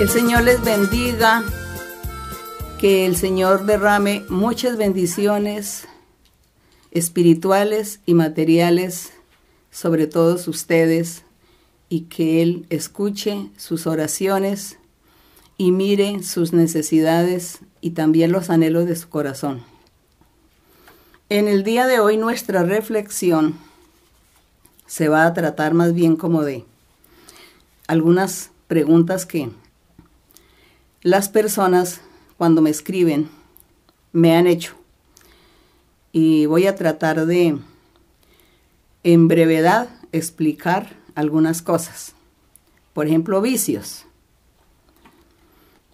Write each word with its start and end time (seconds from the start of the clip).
El 0.00 0.08
Señor 0.08 0.44
les 0.44 0.62
bendiga, 0.62 1.42
que 2.78 3.04
el 3.04 3.16
Señor 3.16 3.66
derrame 3.66 4.24
muchas 4.28 4.76
bendiciones 4.76 5.88
espirituales 6.92 7.98
y 8.06 8.14
materiales 8.14 9.10
sobre 9.72 10.06
todos 10.06 10.46
ustedes 10.46 11.24
y 11.88 12.02
que 12.02 12.42
Él 12.42 12.64
escuche 12.70 13.50
sus 13.56 13.88
oraciones 13.88 14.78
y 15.56 15.72
mire 15.72 16.22
sus 16.22 16.52
necesidades 16.52 17.58
y 17.80 17.90
también 17.90 18.30
los 18.30 18.50
anhelos 18.50 18.86
de 18.86 18.94
su 18.94 19.08
corazón. 19.08 19.64
En 21.28 21.48
el 21.48 21.64
día 21.64 21.88
de 21.88 21.98
hoy 21.98 22.18
nuestra 22.18 22.62
reflexión 22.62 23.56
se 24.86 25.08
va 25.08 25.26
a 25.26 25.34
tratar 25.34 25.74
más 25.74 25.92
bien 25.92 26.14
como 26.14 26.44
de 26.44 26.64
algunas 27.88 28.52
preguntas 28.68 29.26
que 29.26 29.50
las 31.02 31.28
personas 31.28 32.00
cuando 32.36 32.60
me 32.60 32.70
escriben 32.70 33.28
me 34.12 34.36
han 34.36 34.46
hecho. 34.46 34.74
Y 36.12 36.46
voy 36.46 36.66
a 36.66 36.74
tratar 36.74 37.26
de, 37.26 37.58
en 39.04 39.28
brevedad, 39.28 39.88
explicar 40.12 40.96
algunas 41.14 41.62
cosas. 41.62 42.14
Por 42.94 43.06
ejemplo, 43.06 43.40
vicios. 43.40 44.06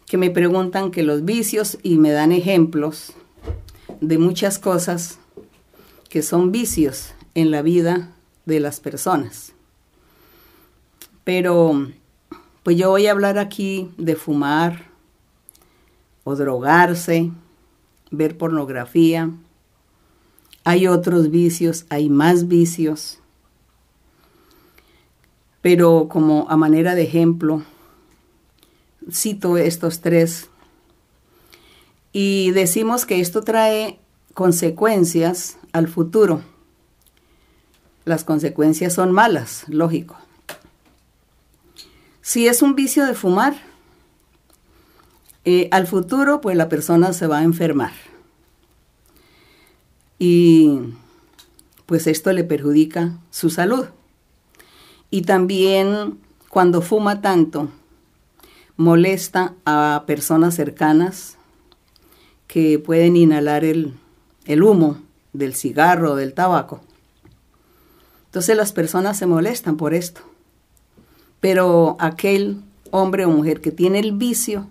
Que 0.06 0.16
me 0.16 0.30
preguntan 0.30 0.90
que 0.90 1.02
los 1.02 1.24
vicios 1.24 1.78
y 1.82 1.96
me 1.96 2.12
dan 2.12 2.32
ejemplos 2.32 3.12
de 4.00 4.18
muchas 4.18 4.58
cosas 4.58 5.18
que 6.08 6.22
son 6.22 6.52
vicios 6.52 7.12
en 7.34 7.50
la 7.50 7.62
vida 7.62 8.14
de 8.46 8.60
las 8.60 8.80
personas. 8.80 9.52
Pero, 11.24 11.88
pues 12.62 12.76
yo 12.76 12.90
voy 12.90 13.06
a 13.06 13.10
hablar 13.10 13.38
aquí 13.38 13.90
de 13.96 14.14
fumar, 14.14 14.93
o 16.24 16.34
drogarse, 16.34 17.30
ver 18.10 18.36
pornografía. 18.36 19.30
Hay 20.64 20.86
otros 20.86 21.30
vicios, 21.30 21.84
hay 21.90 22.08
más 22.08 22.48
vicios. 22.48 23.18
Pero 25.60 26.08
como 26.08 26.46
a 26.48 26.56
manera 26.56 26.94
de 26.94 27.02
ejemplo, 27.02 27.62
cito 29.10 29.56
estos 29.56 30.00
tres. 30.00 30.48
Y 32.12 32.50
decimos 32.52 33.06
que 33.06 33.20
esto 33.20 33.42
trae 33.42 33.98
consecuencias 34.34 35.58
al 35.72 35.88
futuro. 35.88 36.42
Las 38.04 38.24
consecuencias 38.24 38.92
son 38.92 39.12
malas, 39.12 39.64
lógico. 39.68 40.16
Si 42.20 42.46
es 42.46 42.62
un 42.62 42.74
vicio 42.74 43.06
de 43.06 43.14
fumar, 43.14 43.54
eh, 45.44 45.68
al 45.70 45.86
futuro, 45.86 46.40
pues 46.40 46.56
la 46.56 46.68
persona 46.68 47.12
se 47.12 47.26
va 47.26 47.38
a 47.38 47.44
enfermar. 47.44 47.92
Y 50.18 50.80
pues 51.86 52.06
esto 52.06 52.32
le 52.32 52.44
perjudica 52.44 53.18
su 53.30 53.50
salud. 53.50 53.86
Y 55.10 55.22
también 55.22 56.18
cuando 56.48 56.80
fuma 56.80 57.20
tanto, 57.20 57.68
molesta 58.76 59.54
a 59.64 60.04
personas 60.06 60.54
cercanas 60.54 61.36
que 62.46 62.78
pueden 62.78 63.16
inhalar 63.16 63.64
el, 63.64 63.94
el 64.46 64.62
humo 64.62 64.98
del 65.32 65.54
cigarro 65.54 66.12
o 66.12 66.16
del 66.16 66.32
tabaco. 66.32 66.80
Entonces 68.26 68.56
las 68.56 68.72
personas 68.72 69.18
se 69.18 69.26
molestan 69.26 69.76
por 69.76 69.94
esto. 69.94 70.22
Pero 71.40 71.96
aquel 72.00 72.62
hombre 72.90 73.26
o 73.26 73.30
mujer 73.30 73.60
que 73.60 73.70
tiene 73.70 73.98
el 73.98 74.12
vicio 74.12 74.68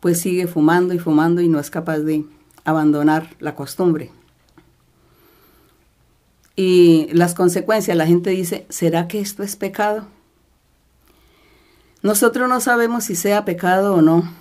pues 0.00 0.20
sigue 0.20 0.46
fumando 0.46 0.94
y 0.94 0.98
fumando 0.98 1.40
y 1.40 1.48
no 1.48 1.58
es 1.58 1.70
capaz 1.70 1.98
de 1.98 2.24
abandonar 2.64 3.34
la 3.38 3.54
costumbre. 3.54 4.10
Y 6.56 7.08
las 7.12 7.34
consecuencias, 7.34 7.96
la 7.96 8.06
gente 8.06 8.30
dice, 8.30 8.66
¿será 8.70 9.08
que 9.08 9.20
esto 9.20 9.42
es 9.42 9.56
pecado? 9.56 10.06
Nosotros 12.02 12.48
no 12.48 12.60
sabemos 12.60 13.04
si 13.04 13.14
sea 13.14 13.44
pecado 13.44 13.94
o 13.94 14.02
no. 14.02 14.32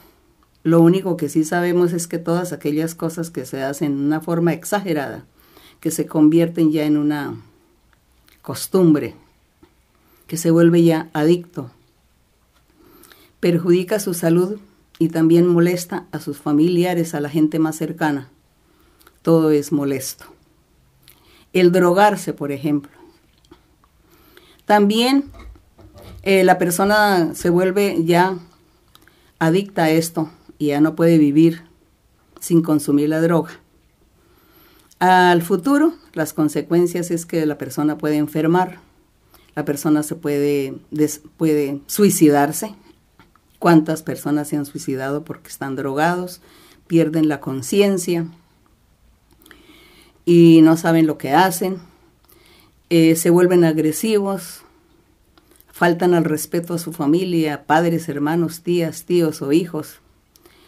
Lo 0.64 0.82
único 0.82 1.18
que 1.18 1.30
sí 1.30 1.44
sabemos 1.44 1.94
es 1.94 2.08
que 2.08 2.18
todas 2.18 2.54
aquellas 2.54 2.96
cosas 2.96 3.30
que 3.32 3.46
se 3.46 3.62
hacen 3.62 3.98
de 3.98 4.04
una 4.04 4.22
forma 4.22 4.54
exagerada, 4.54 5.26
que 5.80 5.92
se 5.92 6.06
convierten 6.06 6.72
ya 6.72 6.86
en 6.86 6.98
una 6.98 7.36
costumbre, 8.42 9.16
que 10.26 10.38
se 10.38 10.52
vuelve 10.52 10.84
ya 10.84 11.10
adicto, 11.14 11.70
perjudica 13.40 14.00
su 14.00 14.14
salud 14.14 14.60
y 15.00 15.10
también 15.10 15.48
molesta 15.48 16.06
a 16.12 16.20
sus 16.20 16.38
familiares, 16.38 17.14
a 17.14 17.20
la 17.20 17.30
gente 17.30 17.60
más 17.60 17.76
cercana. 17.76 18.30
Todo 19.22 19.52
es 19.52 19.72
molesto. 19.72 20.26
El 21.54 21.72
drogarse, 21.72 22.34
por 22.34 22.52
ejemplo. 22.52 22.92
También 24.66 25.32
eh, 26.24 26.44
la 26.44 26.58
persona 26.58 27.36
se 27.36 27.50
vuelve 27.50 28.04
ya 28.04 28.38
adicta 29.40 29.84
a 29.86 29.90
esto 29.90 30.30
y 30.58 30.68
ya 30.68 30.82
no 30.82 30.96
puede 30.96 31.18
vivir 31.18 31.64
sin 32.40 32.62
consumir 32.62 33.10
la 33.10 33.22
droga. 33.22 33.60
Al 35.00 35.42
futuro, 35.42 35.94
las 36.14 36.34
consecuencias 36.34 37.12
es 37.12 37.26
que 37.26 37.46
la 37.46 37.58
persona 37.58 37.98
puede 37.98 38.16
enfermar, 38.18 38.80
la 39.56 39.66
persona 39.66 40.04
se 40.04 40.16
puede, 40.16 40.76
puede 41.38 41.82
suicidarse, 41.88 42.76
cuántas 43.66 44.04
personas 44.04 44.48
se 44.48 44.58
han 44.58 44.68
suicidado 44.68 45.24
porque 45.24 45.48
están 45.48 45.76
drogados, 45.76 46.40
pierden 46.86 47.28
la 47.28 47.40
conciencia 47.40 48.28
y 50.24 50.62
no 50.62 50.78
saben 50.78 51.08
lo 51.08 51.18
que 51.18 51.32
hacen, 51.32 51.80
eh, 52.92 53.16
se 53.16 53.32
vuelven 53.32 53.64
agresivos, 53.64 54.62
faltan 55.72 56.14
al 56.14 56.26
respeto 56.26 56.76
a 56.76 56.78
su 56.78 56.94
familia, 56.94 57.66
padres, 57.66 58.08
hermanos, 58.08 58.62
tías, 58.62 59.06
tíos 59.06 59.42
o 59.42 59.52
hijos 59.52 59.96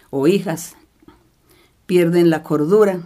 o 0.09 0.27
hijas, 0.27 0.75
pierden 1.85 2.31
la 2.31 2.41
cordura, 2.41 3.01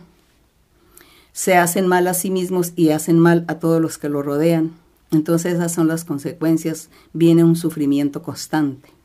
se 1.33 1.57
hacen 1.57 1.85
mal 1.85 2.07
a 2.07 2.13
sí 2.13 2.29
mismos 2.29 2.71
y 2.77 2.91
hacen 2.91 3.19
mal 3.19 3.43
a 3.49 3.59
todos 3.59 3.81
los 3.81 3.97
que 3.97 4.07
lo 4.07 4.21
rodean. 4.21 4.71
Entonces 5.11 5.55
esas 5.55 5.73
son 5.73 5.89
las 5.89 6.05
consecuencias, 6.05 6.89
viene 7.11 7.43
un 7.43 7.57
sufrimiento 7.57 8.23
constante. 8.23 9.00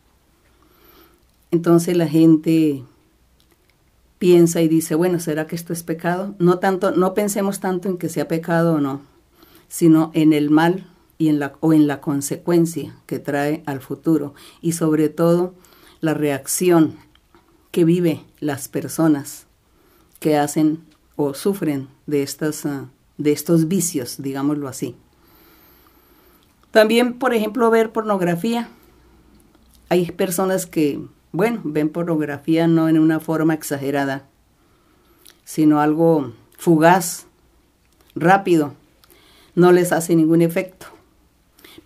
Entonces 1.56 1.96
la 1.96 2.06
gente 2.06 2.84
piensa 4.18 4.60
y 4.60 4.68
dice, 4.68 4.94
bueno, 4.94 5.18
¿será 5.20 5.46
que 5.46 5.56
esto 5.56 5.72
es 5.72 5.82
pecado? 5.82 6.34
No 6.38 6.58
tanto, 6.58 6.90
no 6.90 7.14
pensemos 7.14 7.60
tanto 7.60 7.88
en 7.88 7.96
que 7.96 8.10
sea 8.10 8.28
pecado 8.28 8.74
o 8.74 8.80
no, 8.80 9.00
sino 9.66 10.10
en 10.12 10.34
el 10.34 10.50
mal 10.50 10.86
y 11.16 11.28
en 11.30 11.38
la, 11.38 11.54
o 11.60 11.72
en 11.72 11.86
la 11.86 12.02
consecuencia 12.02 12.94
que 13.06 13.18
trae 13.18 13.62
al 13.64 13.80
futuro 13.80 14.34
y 14.60 14.72
sobre 14.72 15.08
todo 15.08 15.54
la 16.02 16.12
reacción 16.12 16.96
que 17.70 17.86
vive 17.86 18.20
las 18.38 18.68
personas 18.68 19.46
que 20.20 20.36
hacen 20.36 20.84
o 21.16 21.32
sufren 21.32 21.88
de, 22.04 22.22
estas, 22.22 22.66
ah, 22.66 22.90
de 23.16 23.32
estos 23.32 23.66
vicios, 23.66 24.16
digámoslo 24.18 24.68
así. 24.68 24.94
También, 26.70 27.18
por 27.18 27.32
ejemplo, 27.32 27.70
ver 27.70 27.92
pornografía. 27.92 28.68
Hay 29.88 30.10
personas 30.10 30.66
que 30.66 31.00
bueno, 31.36 31.60
ven 31.64 31.90
pornografía 31.90 32.66
no 32.66 32.88
en 32.88 32.98
una 32.98 33.20
forma 33.20 33.52
exagerada, 33.52 34.26
sino 35.44 35.80
algo 35.80 36.32
fugaz, 36.56 37.26
rápido, 38.14 38.72
no 39.54 39.70
les 39.70 39.92
hace 39.92 40.16
ningún 40.16 40.40
efecto. 40.40 40.86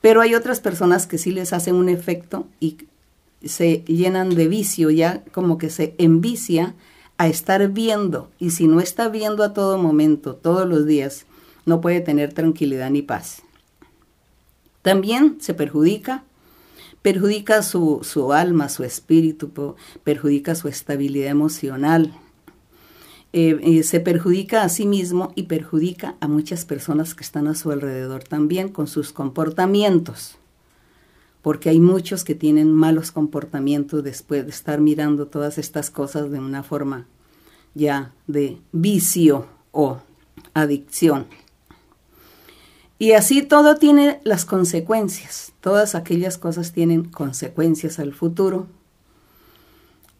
Pero 0.00 0.20
hay 0.20 0.36
otras 0.36 0.60
personas 0.60 1.08
que 1.08 1.18
sí 1.18 1.32
les 1.32 1.52
hacen 1.52 1.74
un 1.74 1.88
efecto 1.88 2.46
y 2.60 2.78
se 3.44 3.78
llenan 3.88 4.36
de 4.36 4.46
vicio, 4.46 4.88
ya 4.90 5.24
como 5.32 5.58
que 5.58 5.68
se 5.68 5.96
envicia 5.98 6.76
a 7.18 7.26
estar 7.26 7.68
viendo. 7.70 8.30
Y 8.38 8.50
si 8.50 8.68
no 8.68 8.78
está 8.78 9.08
viendo 9.08 9.42
a 9.42 9.52
todo 9.52 9.78
momento, 9.78 10.36
todos 10.36 10.68
los 10.68 10.86
días, 10.86 11.26
no 11.66 11.80
puede 11.80 12.00
tener 12.00 12.32
tranquilidad 12.32 12.88
ni 12.90 13.02
paz. 13.02 13.42
También 14.82 15.38
se 15.40 15.54
perjudica 15.54 16.22
perjudica 17.02 17.62
su, 17.62 18.32
alma, 18.32 18.68
su 18.68 18.84
espíritu, 18.84 19.76
perjudica 20.04 20.54
su 20.54 20.68
estabilidad 20.68 21.30
emocional. 21.30 22.14
Eh, 23.32 23.58
eh, 23.62 23.82
se 23.84 24.00
perjudica 24.00 24.64
a 24.64 24.68
sí 24.68 24.86
mismo 24.86 25.32
y 25.36 25.44
perjudica 25.44 26.16
a 26.20 26.26
muchas 26.26 26.64
personas 26.64 27.14
que 27.14 27.22
están 27.22 27.46
a 27.46 27.54
su 27.54 27.70
alrededor 27.70 28.24
también 28.24 28.68
con 28.70 28.88
sus 28.88 29.12
comportamientos, 29.12 30.36
porque 31.40 31.68
hay 31.68 31.78
muchos 31.78 32.24
que 32.24 32.34
tienen 32.34 32.72
malos 32.72 33.12
comportamientos 33.12 34.02
después 34.02 34.44
de 34.44 34.50
estar 34.50 34.80
mirando 34.80 35.28
todas 35.28 35.58
estas 35.58 35.90
cosas 35.90 36.30
de 36.32 36.40
una 36.40 36.64
forma 36.64 37.06
ya 37.74 38.12
de 38.26 38.58
vicio 38.72 39.46
o 39.70 40.00
adicción. 40.52 41.26
Y 43.00 43.12
así 43.12 43.40
todo 43.40 43.76
tiene 43.76 44.20
las 44.24 44.44
consecuencias. 44.44 45.54
Todas 45.62 45.94
aquellas 45.94 46.36
cosas 46.36 46.72
tienen 46.72 47.04
consecuencias 47.04 47.98
al 47.98 48.12
futuro 48.12 48.66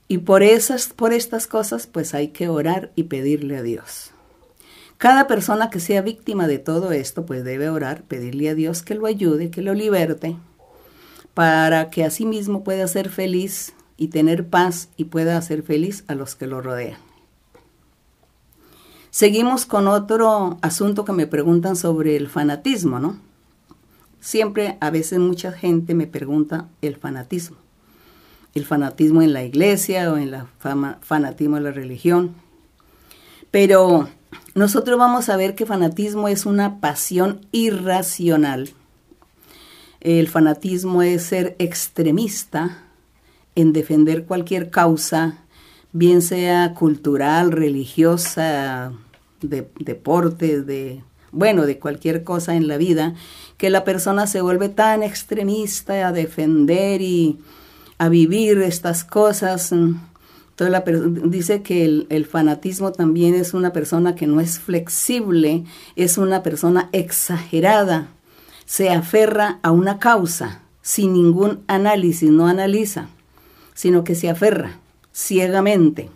Y 0.08 0.18
por, 0.18 0.42
esas, 0.42 0.86
por 0.88 1.12
estas 1.12 1.46
cosas, 1.46 1.86
pues 1.86 2.14
hay 2.14 2.28
que 2.28 2.48
orar 2.48 2.90
y 2.96 3.02
pedirle 3.02 3.58
a 3.58 3.62
Dios. 3.62 4.12
Cada 4.96 5.26
persona 5.26 5.68
que 5.68 5.78
sea 5.78 6.00
víctima 6.00 6.48
de 6.48 6.58
todo 6.58 6.92
esto, 6.92 7.26
pues 7.26 7.44
debe 7.44 7.68
orar, 7.68 8.02
pedirle 8.04 8.48
a 8.48 8.54
Dios 8.54 8.82
que 8.82 8.94
lo 8.94 9.04
ayude, 9.04 9.50
que 9.50 9.60
lo 9.60 9.74
liberte, 9.74 10.36
para 11.34 11.90
que 11.90 12.02
así 12.02 12.24
mismo 12.24 12.64
pueda 12.64 12.88
ser 12.88 13.10
feliz 13.10 13.74
y 13.98 14.08
tener 14.08 14.48
paz 14.48 14.88
y 14.96 15.04
pueda 15.04 15.36
hacer 15.36 15.62
feliz 15.62 16.04
a 16.08 16.14
los 16.14 16.34
que 16.34 16.46
lo 16.46 16.62
rodean. 16.62 17.09
Seguimos 19.10 19.66
con 19.66 19.88
otro 19.88 20.58
asunto 20.62 21.04
que 21.04 21.12
me 21.12 21.26
preguntan 21.26 21.74
sobre 21.74 22.16
el 22.16 22.28
fanatismo, 22.28 23.00
¿no? 23.00 23.18
Siempre, 24.20 24.76
a 24.80 24.90
veces 24.90 25.18
mucha 25.18 25.50
gente 25.50 25.94
me 25.94 26.06
pregunta 26.06 26.68
el 26.80 26.96
fanatismo. 26.96 27.56
El 28.54 28.64
fanatismo 28.64 29.22
en 29.22 29.32
la 29.32 29.44
iglesia 29.44 30.12
o 30.12 30.16
en 30.16 30.30
la 30.30 30.46
fanatismo 31.00 31.56
en 31.56 31.64
la 31.64 31.70
religión. 31.72 32.34
Pero 33.50 34.08
nosotros 34.54 34.98
vamos 34.98 35.28
a 35.28 35.36
ver 35.36 35.54
que 35.54 35.66
fanatismo 35.66 36.28
es 36.28 36.46
una 36.46 36.80
pasión 36.80 37.46
irracional. 37.50 38.70
El 40.00 40.28
fanatismo 40.28 41.02
es 41.02 41.24
ser 41.24 41.56
extremista 41.58 42.84
en 43.54 43.72
defender 43.72 44.24
cualquier 44.24 44.70
causa, 44.70 45.38
bien 45.92 46.22
sea 46.22 46.74
cultural, 46.74 47.52
religiosa, 47.52 48.92
de 49.42 49.68
deporte, 49.78 50.62
de 50.62 51.02
bueno, 51.32 51.64
de 51.64 51.78
cualquier 51.78 52.24
cosa 52.24 52.56
en 52.56 52.66
la 52.66 52.76
vida, 52.76 53.14
que 53.56 53.70
la 53.70 53.84
persona 53.84 54.26
se 54.26 54.40
vuelve 54.40 54.68
tan 54.68 55.02
extremista 55.02 56.08
a 56.08 56.12
defender 56.12 57.02
y 57.02 57.38
a 57.98 58.08
vivir 58.08 58.58
estas 58.62 59.04
cosas. 59.04 59.72
La, 60.58 60.80
dice 60.80 61.62
que 61.62 61.84
el, 62.08 62.26
fanatismo 62.26 62.92
también 62.92 63.34
es 63.34 63.54
una 63.54 63.72
persona 63.72 64.14
que 64.14 64.26
no 64.26 64.40
es 64.40 64.58
flexible, 64.58 65.64
es 65.96 66.18
una 66.18 66.42
persona 66.42 66.90
exagerada, 66.92 68.08
se 68.66 68.90
aferra 68.90 69.58
a 69.62 69.70
una 69.70 69.98
causa 69.98 70.60
sin 70.82 71.14
ningún 71.14 71.60
análisis, 71.66 72.28
no 72.28 72.46
analiza, 72.46 73.08
sino 73.74 74.04
que 74.04 74.14
se 74.14 74.28
aferra 74.28 74.80
ciegamente. 75.12 76.08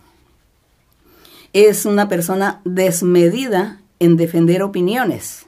Es 1.53 1.85
una 1.85 2.09
persona 2.09 2.61
desmedida 2.65 3.81
en 3.99 4.17
defender 4.17 4.61
opiniones, 4.61 5.45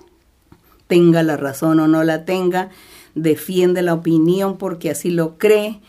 tenga 0.88 1.22
la 1.22 1.36
razón 1.36 1.80
o 1.80 1.88
no 1.88 2.04
la 2.04 2.24
tenga, 2.24 2.70
defiende 3.14 3.82
la 3.82 3.94
opinión 3.94 4.58
porque 4.58 4.90
así 4.90 5.10
lo 5.12 5.38
cree 5.38 5.82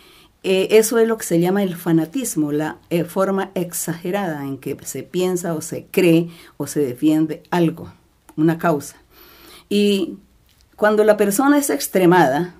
eh, 0.44 0.78
eso 0.78 0.98
es 0.98 1.08
lo 1.08 1.18
que 1.18 1.24
se 1.24 1.40
llama 1.40 1.62
el 1.62 1.74
fanatismo, 1.74 2.52
la 2.52 2.78
eh, 2.90 3.04
forma 3.04 3.50
exagerada 3.54 4.44
en 4.44 4.58
que 4.58 4.76
se 4.84 5.02
piensa 5.02 5.54
o 5.54 5.60
se 5.60 5.86
cree 5.90 6.30
o 6.56 6.66
se 6.66 6.80
defiende 6.80 7.42
algo, 7.50 7.92
una 8.36 8.56
causa. 8.56 8.96
Y 9.68 10.16
cuando 10.76 11.02
la 11.02 11.16
persona 11.16 11.58
es 11.58 11.70
extremada, 11.70 12.54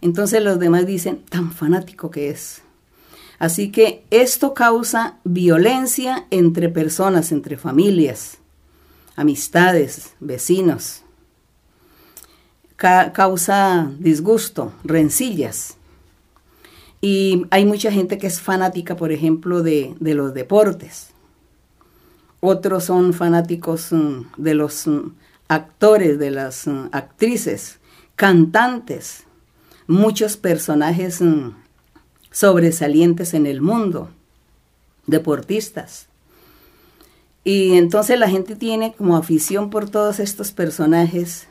entonces 0.00 0.42
los 0.42 0.58
demás 0.58 0.86
dicen, 0.86 1.22
tan 1.28 1.52
fanático 1.52 2.10
que 2.10 2.30
es. 2.30 2.62
Así 3.38 3.70
que 3.70 4.04
esto 4.10 4.52
causa 4.52 5.18
violencia 5.24 6.26
entre 6.30 6.68
personas, 6.68 7.30
entre 7.30 7.56
familias, 7.56 8.38
amistades, 9.14 10.14
vecinos. 10.20 11.02
causa 12.76 13.90
disgusto, 13.98 14.72
rencillas. 14.84 15.76
Y 17.00 17.46
hay 17.50 17.64
mucha 17.64 17.92
gente 17.92 18.18
que 18.18 18.26
es 18.26 18.40
fanática, 18.40 18.96
por 18.96 19.12
ejemplo, 19.12 19.62
de, 19.62 19.94
los 20.00 20.34
deportes. 20.34 21.10
Otros 22.40 22.84
son 22.84 23.12
fanáticos 23.14 23.92
mm, 23.92 24.22
de 24.36 24.54
los 24.54 24.86
mm, 24.86 25.10
actores, 25.48 26.18
de 26.18 26.30
las 26.30 26.66
mm, 26.66 26.88
actrices, 26.92 27.78
cantantes, 28.14 29.24
muchos 29.86 30.36
personajes 30.36 31.20
sobresalientes 32.38 33.34
en 33.34 33.46
el 33.46 33.60
mundo, 33.60 34.10
deportistas. 35.08 36.06
Y 37.42 37.74
entonces 37.74 38.16
la 38.16 38.30
gente 38.30 38.54
tiene 38.54 38.94
como 38.94 39.16
afición 39.16 39.70
por 39.70 39.90
todos 39.90 40.20
estos 40.20 40.52
personajes 40.52 41.48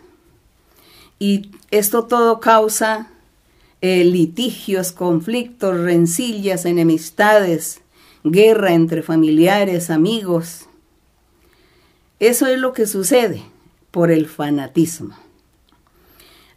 y 1.19 1.51
esto 1.72 2.06
todo 2.06 2.39
causa 2.39 3.12
eh, 3.81 4.06
litigios, 4.06 4.94
conflictos, 4.94 5.78
rencillas, 5.78 6.63
enemistades, 6.63 7.81
guerra 8.24 8.72
entre 8.72 9.01
familiares, 9.01 9.89
amigos. 9.89 10.68
Eso 12.22 12.45
es 12.45 12.60
lo 12.60 12.72
que 12.72 12.88
sucede 12.88 13.44
por 13.92 14.10
el 14.10 14.25
fanatismo. 14.25 15.18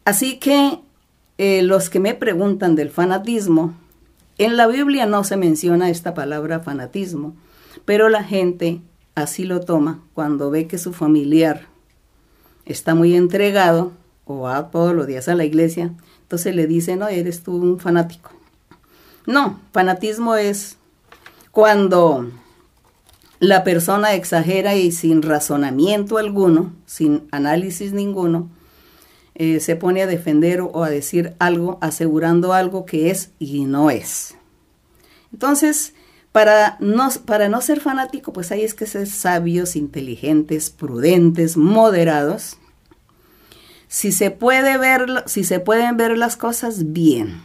Así 0.05 0.38
que 0.38 0.79
eh, 1.38 1.62
los 1.62 1.91
que 1.91 1.99
me 1.99 2.15
preguntan 2.15 2.77
del 2.77 2.91
fanatismo, 2.91 3.75
en 4.41 4.57
la 4.57 4.67
Biblia 4.67 5.05
no 5.05 5.23
se 5.23 5.37
menciona 5.37 5.91
esta 5.91 6.15
palabra 6.15 6.61
fanatismo, 6.61 7.35
pero 7.85 8.09
la 8.09 8.25
gente 8.25 8.81
así 9.15 9.45
lo 9.45 9.61
toma 9.61 10.03
cuando 10.15 10.51
ve 10.51 10.67
que 10.67 10.79
su 10.79 10.95
familiar 10.95 11.67
está 12.65 12.95
muy 12.95 13.15
entregado 13.15 13.93
o 14.25 14.41
va 14.41 14.71
todos 14.71 14.95
los 14.95 15.07
días 15.07 15.29
a 15.29 15.35
la 15.35 15.45
iglesia, 15.45 15.93
entonces 16.23 16.55
le 16.55 16.67
dice, 16.67 16.97
no, 16.97 17.09
eres 17.09 17.43
tú 17.43 17.55
un 17.55 17.79
fanático. 17.79 18.31
No, 19.27 19.61
fanatismo 19.73 20.37
es 20.37 20.79
cuando 21.51 22.31
la 23.41 23.63
persona 23.63 24.15
exagera 24.15 24.75
y 24.75 24.91
sin 24.91 25.21
razonamiento 25.21 26.17
alguno, 26.17 26.73
sin 26.87 27.29
análisis 27.31 27.93
ninguno, 27.93 28.49
eh, 29.41 29.61
se 29.61 29.75
pone 29.75 30.03
a 30.03 30.07
defender 30.07 30.61
o 30.61 30.85
a 30.85 30.91
decir 30.91 31.35
algo 31.39 31.79
asegurando 31.81 32.53
algo 32.53 32.85
que 32.85 33.11
es 33.11 33.31
y 33.39 33.65
no 33.65 33.91
es. 33.91 34.35
Entonces, 35.33 35.95
para 36.31 36.77
no, 36.81 37.09
para 37.25 37.49
no 37.49 37.61
ser 37.61 37.81
fanático, 37.81 38.33
pues 38.33 38.53
hay 38.53 38.63
es 38.63 38.75
que 38.75 38.87
ser 38.87 39.07
sabios, 39.07 39.77
inteligentes, 39.77 40.71
prudentes, 40.71 41.57
moderados 41.57 42.59
si 43.91 44.13
se 44.13 44.31
puede 44.31 44.79
ver, 44.79 45.25
si 45.27 45.43
se 45.43 45.59
pueden 45.59 45.97
ver 45.97 46.17
las 46.17 46.37
cosas 46.37 46.93
bien. 46.93 47.43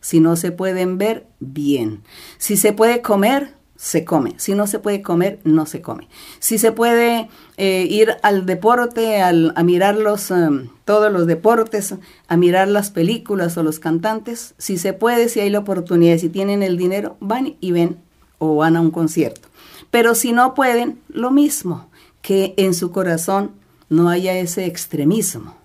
Si 0.00 0.18
no 0.18 0.34
se 0.34 0.50
pueden 0.50 0.98
ver, 0.98 1.28
bien. 1.38 2.02
Si 2.36 2.56
se 2.56 2.72
puede 2.72 3.00
comer, 3.00 3.54
se 3.84 4.06
come. 4.06 4.32
Si 4.38 4.54
no 4.54 4.66
se 4.66 4.78
puede 4.78 5.02
comer, 5.02 5.40
no 5.44 5.66
se 5.66 5.82
come. 5.82 6.08
Si 6.38 6.56
se 6.56 6.72
puede 6.72 7.28
eh, 7.58 7.86
ir 7.90 8.16
al 8.22 8.46
deporte, 8.46 9.20
a 9.20 9.62
mirar 9.62 9.96
los, 9.96 10.30
em, 10.30 10.70
todos 10.86 11.12
los 11.12 11.26
deportes, 11.26 11.94
a 12.26 12.36
mirar 12.38 12.68
las 12.68 12.90
películas 12.90 13.58
o 13.58 13.62
los 13.62 13.80
cantantes, 13.80 14.54
si 14.56 14.78
se 14.78 14.94
puede, 14.94 15.28
si 15.28 15.40
hay 15.40 15.50
la 15.50 15.58
oportunidad, 15.58 16.16
si 16.16 16.30
tienen 16.30 16.62
el 16.62 16.78
dinero, 16.78 17.18
van 17.20 17.56
y 17.60 17.72
ven 17.72 17.98
o 18.38 18.56
van 18.56 18.76
a 18.76 18.80
un 18.80 18.90
concierto. 18.90 19.50
Pero 19.90 20.14
si 20.14 20.32
no 20.32 20.54
pueden, 20.54 20.98
lo 21.10 21.30
mismo, 21.30 21.90
que 22.22 22.54
en 22.56 22.72
su 22.72 22.90
corazón 22.90 23.50
no 23.90 24.08
haya 24.08 24.32
ese 24.38 24.64
extremismo 24.64 25.56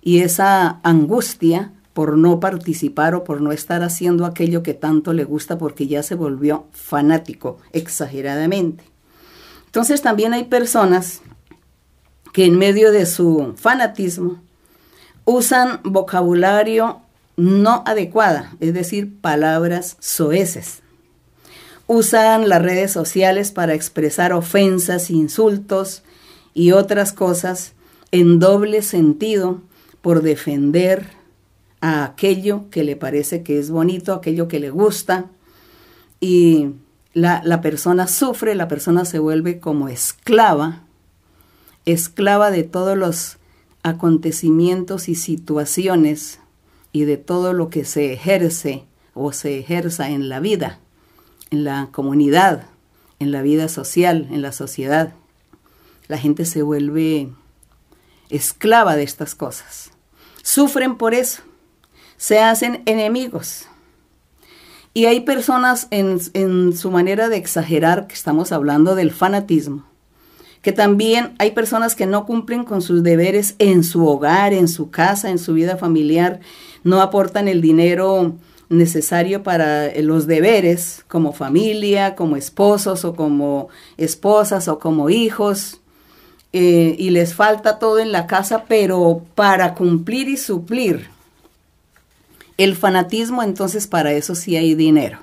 y 0.00 0.20
esa 0.20 0.80
angustia 0.84 1.72
por 1.98 2.16
no 2.16 2.38
participar 2.38 3.16
o 3.16 3.24
por 3.24 3.40
no 3.40 3.50
estar 3.50 3.82
haciendo 3.82 4.24
aquello 4.24 4.62
que 4.62 4.72
tanto 4.72 5.12
le 5.12 5.24
gusta 5.24 5.58
porque 5.58 5.88
ya 5.88 6.04
se 6.04 6.14
volvió 6.14 6.66
fanático 6.70 7.58
exageradamente. 7.72 8.84
Entonces 9.66 10.00
también 10.00 10.32
hay 10.32 10.44
personas 10.44 11.22
que 12.32 12.44
en 12.44 12.56
medio 12.56 12.92
de 12.92 13.04
su 13.04 13.52
fanatismo 13.56 14.40
usan 15.24 15.80
vocabulario 15.82 17.00
no 17.36 17.82
adecuada, 17.84 18.54
es 18.60 18.74
decir, 18.74 19.20
palabras 19.20 19.96
soeces. 19.98 20.82
Usan 21.88 22.48
las 22.48 22.62
redes 22.62 22.92
sociales 22.92 23.50
para 23.50 23.74
expresar 23.74 24.32
ofensas, 24.32 25.10
insultos 25.10 26.04
y 26.54 26.70
otras 26.70 27.12
cosas 27.12 27.72
en 28.12 28.38
doble 28.38 28.82
sentido 28.82 29.62
por 30.00 30.22
defender 30.22 31.17
a 31.80 32.04
aquello 32.04 32.68
que 32.70 32.84
le 32.84 32.96
parece 32.96 33.42
que 33.42 33.58
es 33.58 33.70
bonito, 33.70 34.12
aquello 34.12 34.48
que 34.48 34.60
le 34.60 34.70
gusta, 34.70 35.26
y 36.20 36.70
la, 37.14 37.40
la 37.44 37.60
persona 37.60 38.06
sufre, 38.06 38.54
la 38.54 38.68
persona 38.68 39.04
se 39.04 39.18
vuelve 39.18 39.60
como 39.60 39.88
esclava, 39.88 40.82
esclava 41.84 42.50
de 42.50 42.64
todos 42.64 42.96
los 42.96 43.38
acontecimientos 43.82 45.08
y 45.08 45.14
situaciones 45.14 46.40
y 46.92 47.04
de 47.04 47.16
todo 47.16 47.52
lo 47.52 47.70
que 47.70 47.84
se 47.84 48.12
ejerce 48.12 48.84
o 49.14 49.32
se 49.32 49.58
ejerza 49.58 50.10
en 50.10 50.28
la 50.28 50.40
vida, 50.40 50.80
en 51.50 51.64
la 51.64 51.88
comunidad, 51.92 52.66
en 53.18 53.32
la 53.32 53.42
vida 53.42 53.68
social, 53.68 54.28
en 54.30 54.42
la 54.42 54.52
sociedad. 54.52 55.14
La 56.08 56.18
gente 56.18 56.44
se 56.44 56.62
vuelve 56.62 57.30
esclava 58.30 58.96
de 58.96 59.02
estas 59.02 59.34
cosas. 59.34 59.90
Sufren 60.42 60.96
por 60.96 61.14
eso, 61.14 61.42
se 62.18 62.40
hacen 62.40 62.82
enemigos. 62.84 63.66
Y 64.92 65.06
hay 65.06 65.20
personas 65.20 65.86
en, 65.90 66.76
su 66.76 66.90
manera 66.90 67.28
de 67.28 67.36
exagerar, 67.36 68.06
que 68.08 68.14
estamos 68.14 68.52
hablando 68.52 68.94
del 68.96 69.12
fanatismo, 69.12 69.84
que 70.60 70.72
también 70.72 71.34
hay 71.38 71.52
personas 71.52 71.94
que 71.94 72.06
no 72.06 72.26
cumplen 72.26 72.64
con 72.64 72.82
sus 72.82 73.04
deberes 73.04 73.54
en 73.60 73.84
su 73.84 74.06
hogar, 74.06 74.52
en 74.52 74.66
su 74.66 74.90
casa, 74.90 75.30
en 75.30 75.38
su 75.38 75.54
vida 75.54 75.76
familiar, 75.76 76.40
no 76.82 77.00
aportan 77.00 77.46
el 77.46 77.60
dinero 77.60 78.34
necesario 78.68 79.44
para 79.44 79.94
los 80.00 80.26
deberes 80.26 81.04
como 81.06 81.32
familia, 81.32 82.16
como 82.16 82.36
esposos 82.36 83.04
o 83.04 83.14
como 83.14 83.68
esposas 83.96 84.66
o 84.66 84.80
como 84.80 85.10
hijos. 85.10 85.80
Eh, 86.52 86.96
y 86.98 87.10
les 87.10 87.34
falta 87.34 87.78
todo 87.78 87.98
en 87.98 88.10
la 88.10 88.26
casa, 88.26 88.64
pero 88.66 89.22
para 89.34 89.74
cumplir 89.74 90.28
y 90.28 90.36
suplir 90.38 91.17
el 92.58 92.76
fanatismo, 92.76 93.42
entonces 93.42 93.86
para 93.86 94.12
eso 94.12 94.34
sí 94.34 94.56
hay 94.56 94.74
dinero. 94.74 95.20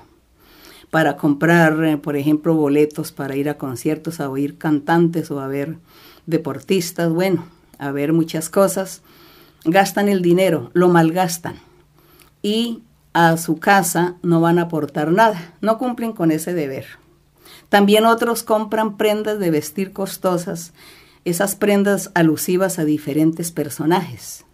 Para 0.90 1.16
comprar, 1.16 1.84
eh, 1.84 1.96
por 1.96 2.16
ejemplo, 2.16 2.54
boletos 2.54 3.12
para 3.12 3.36
ir 3.36 3.48
a 3.48 3.58
conciertos, 3.58 4.18
a 4.18 4.28
oír 4.28 4.58
cantantes 4.58 5.30
o 5.30 5.40
a 5.40 5.46
ver 5.46 5.78
deportistas, 6.26 7.12
bueno, 7.12 7.46
a 7.78 7.92
ver 7.92 8.12
muchas 8.12 8.48
cosas. 8.48 9.02
Gastan 9.64 10.08
el 10.08 10.22
dinero, 10.22 10.70
lo 10.72 10.88
malgastan. 10.88 11.56
Y 12.42 12.82
a 13.12 13.36
su 13.36 13.58
casa 13.58 14.16
no 14.22 14.40
van 14.40 14.58
a 14.58 14.62
aportar 14.62 15.12
nada, 15.12 15.54
no 15.60 15.78
cumplen 15.78 16.12
con 16.12 16.30
ese 16.30 16.54
deber. 16.54 16.86
También 17.68 18.06
otros 18.06 18.42
compran 18.42 18.96
prendas 18.96 19.38
de 19.38 19.50
vestir 19.50 19.92
costosas 19.92 20.72
esas 21.26 21.56
prendas 21.56 22.12
alusivas 22.14 22.78
a 22.78 22.84
diferentes 22.84 23.50
personajes. 23.50 24.44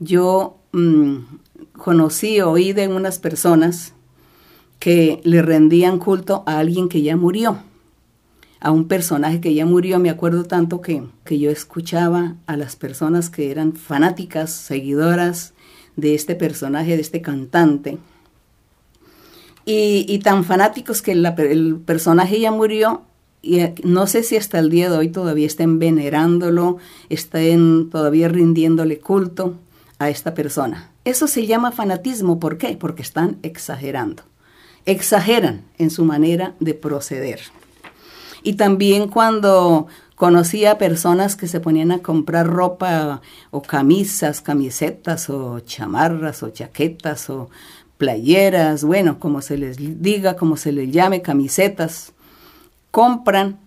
Yo 0.00 0.58
mm, 0.72 1.18
conocí, 1.82 2.40
oí 2.40 2.72
de 2.72 2.86
unas 2.86 3.18
personas 3.18 3.92
que 4.78 5.20
le 5.24 5.42
rendían 5.42 5.98
culto 5.98 6.44
a 6.46 6.60
alguien 6.60 6.88
que 6.88 7.02
ya 7.02 7.16
murió, 7.16 7.58
a 8.60 8.70
un 8.70 8.86
personaje 8.86 9.40
que 9.40 9.52
ya 9.52 9.66
murió. 9.66 9.98
Me 9.98 10.08
acuerdo 10.08 10.44
tanto 10.44 10.80
que, 10.80 11.02
que 11.24 11.40
yo 11.40 11.50
escuchaba 11.50 12.36
a 12.46 12.56
las 12.56 12.76
personas 12.76 13.30
que 13.30 13.50
eran 13.50 13.72
fanáticas, 13.72 14.52
seguidoras 14.52 15.54
de 15.96 16.14
este 16.14 16.36
personaje, 16.36 16.94
de 16.94 17.02
este 17.02 17.20
cantante. 17.20 17.98
Y, 19.64 20.18
tan 20.20 20.44
fanáticos 20.44 21.02
que 21.02 21.12
el 21.12 21.80
personaje 21.84 22.38
ya 22.38 22.52
murió 22.52 23.02
y 23.42 23.60
no 23.82 24.06
sé 24.06 24.22
si 24.22 24.36
hasta 24.36 24.60
el 24.60 24.70
día 24.70 24.88
de 24.88 24.96
hoy 24.96 25.08
todavía 25.08 25.46
estén 25.46 25.80
venerándolo, 25.80 26.78
estén 27.08 27.90
todavía 27.90 28.28
rindiéndole 28.28 29.00
culto 29.00 29.54
a 29.98 30.10
esta 30.10 30.34
persona. 30.34 30.91
Eso 31.04 31.26
se 31.26 31.46
llama 31.46 31.72
fanatismo. 31.72 32.38
¿Por 32.38 32.58
qué? 32.58 32.76
Porque 32.76 33.02
están 33.02 33.38
exagerando. 33.42 34.22
Exageran 34.84 35.64
en 35.78 35.90
su 35.90 36.04
manera 36.04 36.54
de 36.60 36.74
proceder. 36.74 37.40
Y 38.42 38.54
también 38.54 39.08
cuando 39.08 39.86
conocí 40.16 40.64
a 40.66 40.78
personas 40.78 41.36
que 41.36 41.48
se 41.48 41.60
ponían 41.60 41.92
a 41.92 41.98
comprar 41.98 42.46
ropa 42.46 43.22
o 43.50 43.62
camisas, 43.62 44.40
camisetas 44.40 45.30
o 45.30 45.60
chamarras 45.60 46.42
o 46.42 46.50
chaquetas 46.50 47.30
o 47.30 47.50
playeras, 47.98 48.84
bueno, 48.84 49.18
como 49.18 49.42
se 49.42 49.56
les 49.56 49.76
diga, 50.02 50.36
como 50.36 50.56
se 50.56 50.72
les 50.72 50.90
llame, 50.90 51.22
camisetas 51.22 52.12
compran 52.90 53.58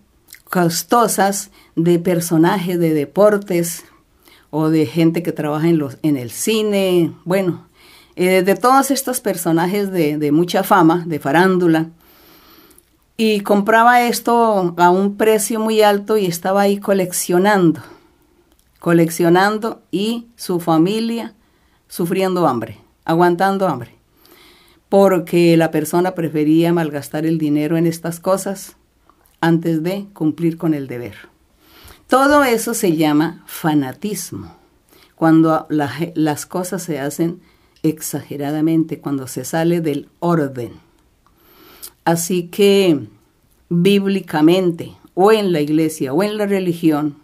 costosas 0.44 1.50
de 1.74 1.98
personajes 1.98 2.78
de 2.78 2.94
deportes 2.94 3.84
o 4.58 4.70
de 4.70 4.86
gente 4.86 5.22
que 5.22 5.32
trabaja 5.32 5.68
en, 5.68 5.76
los, 5.76 5.98
en 6.02 6.16
el 6.16 6.30
cine, 6.30 7.12
bueno, 7.26 7.66
eh, 8.16 8.42
de 8.42 8.54
todos 8.54 8.90
estos 8.90 9.20
personajes 9.20 9.92
de, 9.92 10.16
de 10.16 10.32
mucha 10.32 10.62
fama, 10.62 11.04
de 11.06 11.18
farándula. 11.18 11.90
Y 13.18 13.40
compraba 13.40 14.04
esto 14.04 14.74
a 14.78 14.88
un 14.88 15.18
precio 15.18 15.60
muy 15.60 15.82
alto 15.82 16.16
y 16.16 16.24
estaba 16.24 16.62
ahí 16.62 16.78
coleccionando, 16.78 17.82
coleccionando 18.78 19.82
y 19.90 20.28
su 20.36 20.58
familia 20.58 21.34
sufriendo 21.86 22.46
hambre, 22.46 22.78
aguantando 23.04 23.68
hambre, 23.68 23.94
porque 24.88 25.54
la 25.58 25.70
persona 25.70 26.14
prefería 26.14 26.72
malgastar 26.72 27.26
el 27.26 27.36
dinero 27.36 27.76
en 27.76 27.86
estas 27.86 28.20
cosas 28.20 28.76
antes 29.42 29.82
de 29.82 30.06
cumplir 30.14 30.56
con 30.56 30.72
el 30.72 30.86
deber. 30.86 31.35
Todo 32.08 32.44
eso 32.44 32.72
se 32.72 32.96
llama 32.96 33.42
fanatismo, 33.46 34.54
cuando 35.16 35.66
las 35.68 36.46
cosas 36.46 36.82
se 36.84 37.00
hacen 37.00 37.40
exageradamente, 37.82 39.00
cuando 39.00 39.26
se 39.26 39.44
sale 39.44 39.80
del 39.80 40.08
orden. 40.20 40.72
Así 42.04 42.44
que 42.44 43.08
bíblicamente, 43.68 44.92
o 45.14 45.32
en 45.32 45.52
la 45.52 45.60
iglesia, 45.60 46.12
o 46.12 46.22
en 46.22 46.36
la 46.36 46.46
religión, 46.46 47.16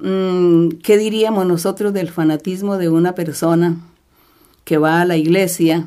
mm, 0.00 0.70
¿qué 0.82 0.98
diríamos 0.98 1.46
nosotros 1.46 1.92
del 1.92 2.10
fanatismo 2.10 2.76
de 2.76 2.88
una 2.88 3.14
persona 3.14 3.76
que 4.64 4.78
va 4.78 5.00
a 5.00 5.04
la 5.04 5.16
iglesia 5.16 5.86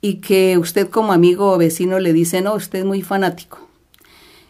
y 0.00 0.16
que 0.16 0.56
usted 0.58 0.88
como 0.88 1.12
amigo 1.12 1.50
o 1.50 1.58
vecino 1.58 1.98
le 1.98 2.12
dice, 2.12 2.42
no, 2.42 2.54
usted 2.54 2.80
es 2.80 2.84
muy 2.84 3.02
fanático? 3.02 3.65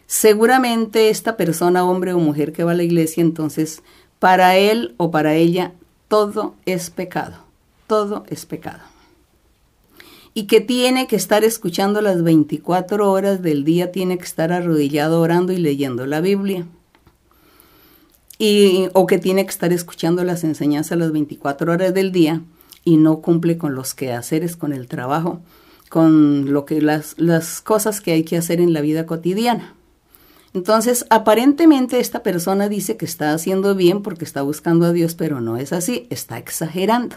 Seguramente 0.07 1.09
esta 1.09 1.35
persona, 1.35 1.83
hombre 1.83 2.13
o 2.13 2.19
mujer 2.19 2.53
que 2.53 2.63
va 2.63 2.71
a 2.71 2.75
la 2.75 2.83
iglesia, 2.83 3.21
entonces, 3.21 3.83
para 4.19 4.55
él 4.55 4.95
o 4.95 5.11
para 5.11 5.35
ella, 5.35 5.73
todo 6.07 6.55
es 6.65 6.89
pecado, 6.89 7.35
todo 7.87 8.23
es 8.29 8.45
pecado. 8.45 8.79
Y 10.33 10.47
que 10.47 10.61
tiene 10.61 11.07
que 11.07 11.17
estar 11.17 11.43
escuchando 11.43 12.01
las 12.01 12.23
24 12.23 13.11
horas 13.11 13.41
del 13.41 13.65
día, 13.65 13.91
tiene 13.91 14.17
que 14.17 14.23
estar 14.23 14.53
arrodillado 14.53 15.19
orando 15.19 15.51
y 15.51 15.57
leyendo 15.57 16.05
la 16.05 16.21
Biblia. 16.21 16.65
Y, 18.39 18.87
o 18.93 19.07
que 19.07 19.17
tiene 19.17 19.43
que 19.43 19.51
estar 19.51 19.73
escuchando 19.73 20.23
las 20.23 20.45
enseñanzas 20.45 20.97
las 20.97 21.11
24 21.11 21.73
horas 21.73 21.93
del 21.93 22.13
día 22.13 22.43
y 22.85 22.95
no 22.95 23.19
cumple 23.19 23.57
con 23.57 23.75
los 23.75 23.93
quehaceres, 23.93 24.55
con 24.55 24.71
el 24.71 24.87
trabajo, 24.87 25.41
con 25.89 26.53
lo 26.53 26.63
que 26.63 26.81
las, 26.81 27.15
las 27.17 27.59
cosas 27.59 27.99
que 27.99 28.11
hay 28.13 28.23
que 28.23 28.37
hacer 28.37 28.61
en 28.61 28.71
la 28.71 28.81
vida 28.81 29.05
cotidiana. 29.05 29.73
Entonces, 30.53 31.05
aparentemente 31.09 31.99
esta 31.99 32.23
persona 32.23 32.69
dice 32.69 32.97
que 32.97 33.05
está 33.05 33.33
haciendo 33.33 33.75
bien 33.75 34.01
porque 34.01 34.25
está 34.25 34.41
buscando 34.41 34.85
a 34.85 34.91
Dios, 34.91 35.15
pero 35.15 35.41
no 35.41 35.57
es 35.57 35.73
así, 35.73 36.07
está 36.09 36.37
exagerando. 36.37 37.15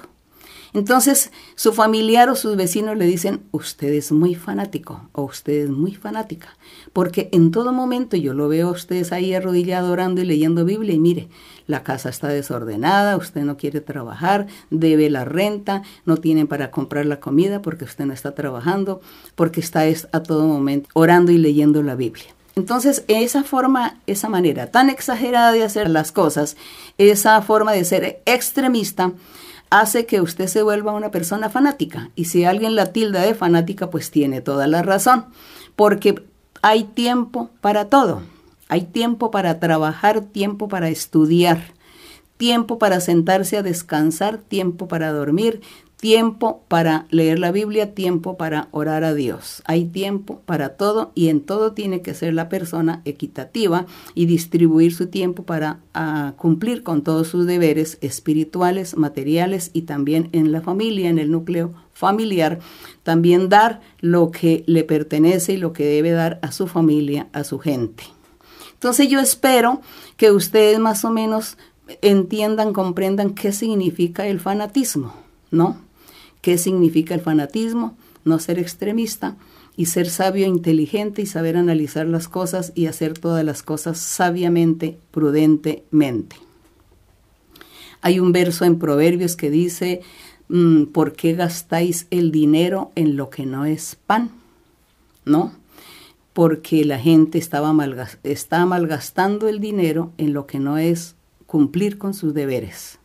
Entonces, 0.73 1.33
su 1.57 1.73
familiar 1.73 2.29
o 2.29 2.37
sus 2.37 2.55
vecinos 2.57 2.97
le 2.97 3.05
dicen, 3.05 3.43
usted 3.51 3.93
es 3.93 4.13
muy 4.13 4.37
fanático 4.37 5.09
o 5.13 5.23
usted 5.23 5.65
es 5.65 5.71
muy 5.71 5.95
fanática, 5.97 6.57
porque 6.93 7.29
en 7.33 7.51
todo 7.51 7.73
momento 7.73 8.17
yo 8.17 8.35
lo 8.35 8.49
veo 8.49 8.69
a 8.69 8.73
ustedes 8.73 9.11
ahí 9.11 9.35
arrodillado 9.35 9.91
orando 9.91 10.21
y 10.21 10.27
leyendo 10.27 10.65
Biblia 10.65 10.95
y 10.95 11.01
mire, 11.01 11.29
la 11.67 11.83
casa 11.83 12.09
está 12.09 12.29
desordenada, 12.29 13.17
usted 13.17 13.43
no 13.43 13.57
quiere 13.57 13.81
trabajar, 13.81 14.47
debe 14.71 15.11
la 15.11 15.25
renta, 15.25 15.83
no 16.05 16.19
tienen 16.19 16.47
para 16.47 16.71
comprar 16.71 17.07
la 17.07 17.19
comida 17.19 17.63
porque 17.63 17.85
usted 17.85 18.07
no 18.07 18.13
está 18.13 18.35
trabajando, 18.35 19.01
porque 19.35 19.61
está 19.61 19.83
a 20.13 20.23
todo 20.23 20.47
momento 20.47 20.89
orando 20.93 21.33
y 21.33 21.39
leyendo 21.39 21.83
la 21.83 21.97
Biblia. 21.97 22.27
Entonces, 22.61 23.05
esa 23.09 23.43
forma, 23.43 23.97
esa 24.07 24.29
manera 24.29 24.71
tan 24.71 24.91
exagerada 24.91 25.51
de 25.53 25.65
hacer 25.65 25.89
las 25.89 26.13
cosas, 26.13 26.59
esa 26.99 27.41
forma 27.41 27.73
de 27.73 27.87
ser 27.87 28.21
extremista, 28.27 29.13
hace 29.71 30.05
que 30.05 30.21
usted 30.21 30.47
se 30.47 30.63
vuelva 30.63 30.93
una 30.93 31.11
persona 31.11 31.49
fanática. 31.49 32.11
Y 32.17 32.27
si 32.27 32.45
alguien 32.45 32.77
la 32.77 32.93
tilda 32.93 33.23
de 33.23 33.35
fanática, 33.35 33.89
pues 33.89 34.11
tiene 34.11 34.43
toda 34.43 34.67
la 34.67 34.83
razón, 34.83 35.25
porque 35.75 36.23
hay 36.61 36.85
tiempo 36.85 37.49
para 37.63 37.87
todo. 37.87 38.21
Hay 38.69 38.83
tiempo 38.83 39.31
para 39.31 39.59
trabajar, 39.59 40.21
tiempo 40.21 40.69
para 40.69 40.91
estudiar, 40.91 41.63
tiempo 42.37 42.79
para 42.79 43.01
sentarse 43.01 43.57
a 43.57 43.63
descansar, 43.63 44.37
tiempo 44.37 44.87
para 44.87 45.13
dormir, 45.13 45.63
tiempo 46.01 46.65
para 46.67 47.07
leer 47.11 47.39
la 47.39 47.53
Biblia, 47.53 47.95
tiempo 47.95 48.39
para 48.39 48.69
orar 48.71 49.05
a 49.05 49.13
Dios. 49.13 49.63
Hay 49.67 49.85
tiempo 49.85 50.41
para 50.47 50.71
todo 50.71 51.13
y 51.15 51.29
en 51.29 51.43
todo 51.43 51.73
tiene 51.73 52.01
que 52.01 52.15
ser 52.15 52.33
la 52.33 52.49
persona 52.49 53.03
equitativa 53.05 53.87
y 54.15 54.25
distribuir 54.25 54.95
su 54.95 55.09
tiempo 55.09 55.45
para 55.45 55.81
ah, 55.93 56.33
cumplir 56.39 56.83
con 56.83 57.03
todos 57.03 57.29
sus 57.29 57.47
deberes 57.47 57.99
espirituales, 58.01 58.97
materiales 58.97 59.71
y 59.75 59.83
también 59.83 60.31
en 60.33 60.53
la 60.53 60.63
familia, 60.63 61.11
en 61.11 61.19
el 61.19 61.31
núcleo 61.31 61.75
familiar, 61.93 62.61
también 63.03 63.51
dar 63.51 63.83
lo 64.01 64.31
que 64.31 64.65
le 64.67 64.85
pertenece 64.85 65.53
y 65.53 65.57
lo 65.59 65.75
que 65.75 65.85
debe 65.85 66.13
dar 66.13 66.39
a 66.41 66.51
su 66.51 66.67
familia, 66.67 67.29
a 67.35 67.45
su 67.45 67.59
gente. 67.59 68.05
Entonces 68.73 69.09
yo 69.09 69.21
espero 69.21 69.83
que 70.17 70.31
ustedes 70.31 70.79
más 70.79 71.05
o 71.05 71.11
menos 71.11 71.59
entiendan, 72.01 72.73
comprendan 72.73 73.35
qué 73.35 73.53
significa 73.53 74.27
el 74.27 74.41
fanatismo, 74.41 75.15
¿no? 75.51 75.90
Qué 76.41 76.59
significa 76.59 77.15
el 77.15 77.21
fanatismo, 77.21 77.97
no 78.25 78.39
ser 78.39 78.59
extremista 78.59 79.37
y 79.77 79.87
ser 79.87 80.11
sabio 80.11 80.45
e 80.45 80.49
inteligente 80.49 81.23
y 81.23 81.27
saber 81.27 81.57
analizar 81.57 82.07
las 82.07 82.29
cosas 82.29 82.73
y 82.75 82.87
hacer 82.87 83.19
todas 83.19 83.45
las 83.45 83.63
cosas 83.63 83.99
sabiamente, 83.99 84.99
prudentemente. 85.11 86.37
Hay 88.03 88.21
un 88.21 88.33
verso 88.33 88.65
en 88.65 88.79
Proverbios 88.79 89.37
que 89.37 89.51
dice, 89.51 90.01
mm, 90.49 90.85
¿por 90.87 91.13
qué 91.13 91.35
gastáis 91.35 92.07
el 92.11 92.31
dinero 92.31 92.93
en 92.95 93.17
lo 93.17 93.31
que 93.31 93.47
no 93.47 93.65
es 93.65 93.97
pan? 94.07 94.31
¿No? 95.25 95.53
Porque 96.33 96.85
la 96.85 96.99
gente 96.99 97.39
estaba 97.39 97.75
está 98.23 98.65
malgastando 98.67 99.49
el 99.49 99.61
dinero 99.61 100.13
en 100.17 100.33
lo 100.33 100.47
que 100.47 100.59
no 100.59 100.79
es 100.79 101.15
cumplir 101.47 101.99
con 101.99 102.15
sus 102.15 102.33
deberes. 102.33 103.00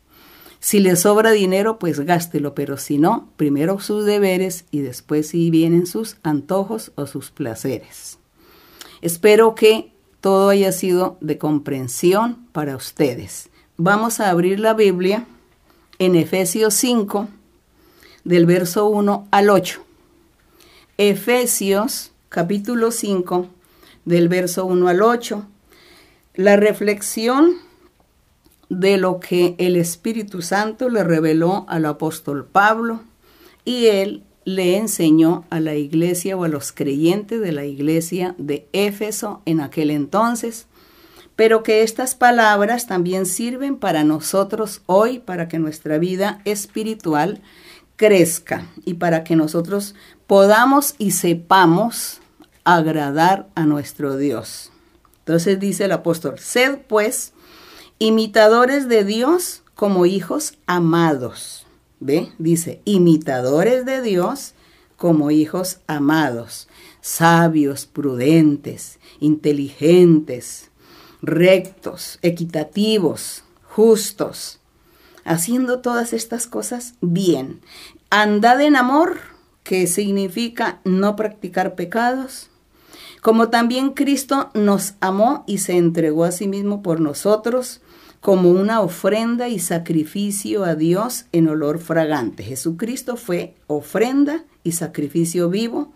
Si 0.66 0.80
le 0.80 0.96
sobra 0.96 1.30
dinero, 1.30 1.78
pues 1.78 2.00
gástelo, 2.00 2.56
pero 2.56 2.78
si 2.78 2.98
no, 2.98 3.30
primero 3.38 3.80
sus 3.80 4.04
deberes 4.04 4.66
y 4.72 4.80
después 4.80 5.28
si 5.28 5.52
vienen 5.52 5.86
sus 5.86 6.18
antojos 6.24 6.92
o 6.96 7.06
sus 7.06 7.30
placeres. 7.30 8.18
Espero 9.04 9.54
que 9.54 9.92
todo 10.22 10.50
haya 10.50 10.72
sido 10.72 11.20
de 11.22 11.38
comprensión 11.38 12.48
para 12.52 12.76
ustedes. 12.76 13.50
Vamos 13.78 14.20
a 14.20 14.32
abrir 14.32 14.60
la 14.60 14.74
Biblia 14.74 15.28
en 16.00 16.16
Efesios 16.16 16.74
5, 16.74 17.28
del 18.24 18.48
verso 18.48 18.88
1 18.88 19.28
al 19.30 19.52
8. 19.52 19.86
Efesios 20.98 22.12
capítulo 22.30 22.90
5, 22.90 23.50
del 24.06 24.30
verso 24.30 24.66
1 24.66 24.88
al 24.88 25.04
8. 25.04 25.46
La 26.34 26.56
reflexión 26.56 27.65
de 28.70 28.98
lo 28.98 29.20
que 29.20 29.56
el 29.58 29.76
Espíritu 29.76 30.42
Santo 30.42 30.90
le 30.90 31.04
reveló 31.04 31.66
al 31.68 31.86
apóstol 31.86 32.46
Pablo 32.46 33.02
y 33.64 33.88
él 33.88 34.24
le 34.46 34.78
enseñó 34.78 35.44
a 35.50 35.60
la 35.60 35.76
iglesia 35.76 36.38
o 36.38 36.44
a 36.44 36.48
los 36.48 36.72
creyentes 36.72 37.42
de 37.42 37.52
la 37.52 37.66
iglesia 37.66 38.36
de 38.38 38.68
Éfeso 38.74 39.42
en 39.46 39.60
aquel 39.60 39.90
entonces, 39.90 40.68
pero 41.36 41.64
que 41.64 41.82
estas 41.84 42.16
palabras 42.16 42.88
también 42.88 43.26
sirven 43.26 43.76
para 43.76 44.04
nosotros 44.04 44.82
hoy, 44.86 45.20
para 45.20 45.48
que 45.48 45.60
nuestra 45.60 45.98
vida 45.98 46.42
espiritual 46.46 47.42
crezca 47.96 48.68
y 48.86 48.96
para 48.96 49.24
que 49.24 49.36
nosotros 49.36 49.96
podamos 50.28 50.96
y 50.98 51.12
sepamos 51.12 52.22
agradar 52.64 53.48
a 53.56 53.66
nuestro 53.66 54.18
Dios. 54.18 54.72
Entonces 55.20 55.60
dice 55.60 55.86
el 55.86 55.92
apóstol, 55.92 56.38
sed 56.40 56.80
pues 56.88 57.34
imitadores 58.00 58.88
de 58.90 59.04
Dios 59.04 59.64
como 59.76 60.06
hijos 60.06 60.58
amados. 60.66 61.66
¿Ve? 62.00 62.32
Dice, 62.38 62.82
imitadores 62.86 63.86
de 63.86 64.02
Dios 64.02 64.54
como 64.98 65.32
hijos 65.32 65.80
amados, 65.88 66.68
sabios, 67.02 67.86
prudentes, 67.86 69.00
inteligentes, 69.20 70.70
rectos, 71.22 72.20
equitativos, 72.22 73.44
justos, 73.64 74.60
haciendo 75.24 75.80
todas 75.80 76.14
estas 76.14 76.48
cosas 76.48 76.94
bien. 77.02 77.62
Andad 78.10 78.62
en 78.62 78.76
amor, 78.76 79.20
que 79.64 79.88
significa 79.88 80.80
no 80.84 81.16
practicar 81.16 81.76
pecados, 81.76 82.50
como 83.22 83.50
también 83.50 83.92
Cristo 83.92 84.52
nos 84.54 84.94
amó 85.00 85.44
y 85.48 85.58
se 85.58 85.78
entregó 85.78 86.26
a 86.26 86.32
sí 86.32 86.48
mismo 86.48 86.84
por 86.84 87.02
nosotros 87.02 87.82
como 88.26 88.50
una 88.50 88.82
ofrenda 88.82 89.50
y 89.50 89.60
sacrificio 89.60 90.64
a 90.64 90.74
Dios 90.74 91.26
en 91.32 91.48
olor 91.48 91.78
fragante. 91.78 92.42
Jesucristo 92.42 93.18
fue 93.18 93.54
ofrenda 93.68 94.46
y 94.64 94.72
sacrificio 94.72 95.48
vivo, 95.52 95.94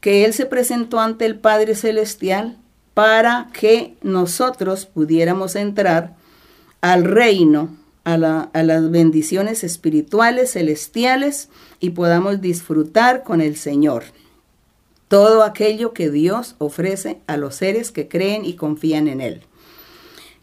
que 0.00 0.24
Él 0.24 0.32
se 0.32 0.46
presentó 0.46 1.00
ante 1.00 1.26
el 1.26 1.40
Padre 1.40 1.74
Celestial 1.74 2.56
para 2.94 3.48
que 3.52 3.96
nosotros 4.00 4.86
pudiéramos 4.86 5.56
entrar 5.56 6.14
al 6.82 7.02
reino, 7.02 7.70
a, 8.04 8.16
las 8.16 8.90
bendiciones 8.92 9.64
espirituales, 9.64 10.52
celestiales, 10.52 11.48
y 11.80 11.90
podamos 11.90 12.40
disfrutar 12.40 13.24
con 13.24 13.40
el 13.40 13.56
Señor 13.56 14.04
todo 15.08 15.42
aquello 15.42 15.92
que 15.92 16.12
Dios 16.12 16.54
ofrece 16.58 17.18
a 17.26 17.36
los 17.36 17.56
seres 17.56 17.90
que 17.90 18.06
creen 18.06 18.44
y 18.44 18.54
confían 18.54 19.08
en 19.08 19.20
Él. 19.20 19.42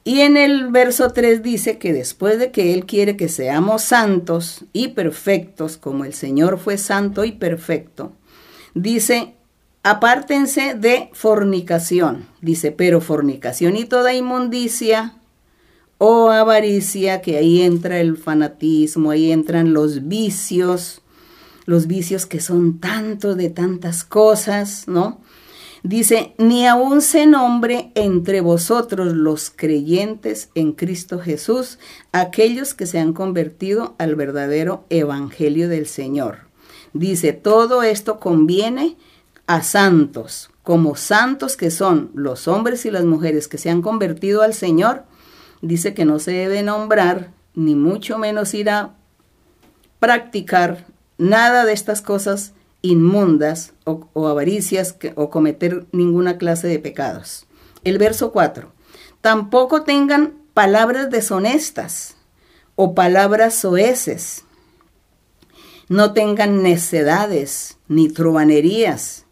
Y 0.05 0.21
en 0.21 0.35
el 0.35 0.67
verso 0.69 1.11
3 1.11 1.41
dice 1.41 1.77
que 1.77 1.93
después 1.93 2.37
de 2.37 2.51
que 2.51 2.73
Él 2.73 2.85
quiere 2.85 3.15
que 3.15 3.29
seamos 3.29 3.83
santos 3.83 4.65
y 4.73 4.89
perfectos, 4.89 5.77
como 5.77 6.03
el 6.03 6.13
Señor 6.13 6.59
fue 6.59 6.77
santo 6.77 7.23
y 7.23 7.31
perfecto, 7.31 8.11
dice, 8.73 9.35
apártense 9.81 10.75
de 10.75 11.09
fornicación. 11.13 12.25
Dice, 12.41 12.71
pero 12.71 12.99
fornicación 12.99 13.77
y 13.77 13.85
toda 13.85 14.13
inmundicia 14.13 15.15
o 15.97 16.31
avaricia, 16.31 17.21
que 17.21 17.37
ahí 17.37 17.61
entra 17.61 18.01
el 18.01 18.17
fanatismo, 18.17 19.11
ahí 19.11 19.31
entran 19.31 19.73
los 19.73 20.09
vicios, 20.09 21.01
los 21.65 21.87
vicios 21.87 22.25
que 22.25 22.41
son 22.41 22.79
tanto 22.81 23.35
de 23.35 23.49
tantas 23.49 24.03
cosas, 24.03 24.85
¿no? 24.89 25.21
Dice, 25.83 26.33
ni 26.37 26.65
aun 26.65 27.01
se 27.01 27.25
nombre 27.25 27.91
entre 27.95 28.39
vosotros 28.39 29.11
los 29.11 29.49
creyentes 29.53 30.49
en 30.55 30.71
Cristo 30.71 31.19
Jesús, 31.19 31.77
aquellos 32.13 32.73
que 32.73 32.85
se 32.85 32.99
han 32.99 33.11
convertido 33.11 33.93
al 33.97 34.15
verdadero 34.15 34.85
evangelio 34.89 35.67
del 35.67 35.85
Señor. 35.85 36.47
Dice, 36.93 37.33
todo 37.33 37.83
esto 37.83 38.21
conviene 38.21 38.95
a 39.45 39.61
santos, 39.61 40.51
como 40.63 40.95
santos 40.95 41.57
que 41.57 41.69
son 41.69 42.11
los 42.13 42.47
hombres 42.47 42.85
y 42.85 42.91
las 42.91 43.03
mujeres 43.03 43.49
que 43.49 43.57
se 43.57 43.69
han 43.69 43.81
convertido 43.81 44.41
al 44.41 44.53
Señor. 44.53 45.03
Dice 45.61 45.93
que 45.93 46.05
no 46.05 46.19
se 46.19 46.31
debe 46.31 46.63
nombrar, 46.63 47.31
ni 47.55 47.75
mucho 47.75 48.17
menos 48.17 48.53
ir 48.53 48.69
a 48.69 48.95
practicar 49.99 50.85
nada 51.17 51.65
de 51.65 51.73
estas 51.73 52.01
cosas 52.01 52.53
inmundas 52.83 53.73
o, 53.85 54.27
avaricias 54.27 54.95
o 55.15 55.31
cometer 55.31 55.87
ninguna 55.91 56.37
clase 56.37 56.67
de 56.67 56.77
pecados. 56.77 57.47
El 57.83 57.97
verso 57.97 58.31
4. 58.31 58.71
Tampoco 59.21 59.81
tengan 59.81 60.33
palabras 60.53 61.09
deshonestas 61.09 62.15
o 62.75 62.93
palabras 62.93 63.55
soeces. 63.55 64.43
No 65.89 66.13
tengan 66.13 66.61
necedades 66.61 67.77
ni 67.87 68.09
truanerías, 68.09 69.25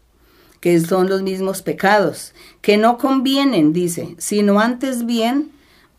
que 0.60 0.78
son 0.80 1.08
los 1.08 1.22
mismos 1.22 1.60
pecados, 1.62 2.34
que 2.60 2.76
no 2.76 2.96
convienen, 2.98 3.72
dice, 3.72 4.14
sino 4.18 4.60
antes 4.60 5.06
bien, 5.06 5.50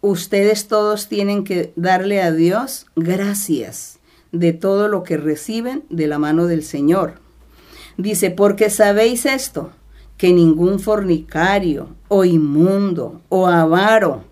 ustedes 0.01 0.67
todos 0.67 1.07
tienen 1.07 1.43
que 1.43 1.71
darle 1.75 2.21
a 2.21 2.31
Dios 2.31 2.87
gracias 2.95 3.99
de 4.31 4.53
todo 4.53 4.87
lo 4.87 5.03
que 5.03 5.17
reciben 5.17 5.83
de 5.89 6.07
la 6.07 6.17
mano 6.17 6.47
del 6.47 6.63
Señor. 6.63 7.22
Dice, 7.97 8.31
porque 8.31 8.69
sabéis 8.69 9.25
esto, 9.25 9.71
que 10.17 10.33
ningún 10.33 10.79
fornicario 10.79 11.89
o 12.07 12.23
inmundo 12.23 13.21
o 13.29 13.47
avaro 13.47 14.23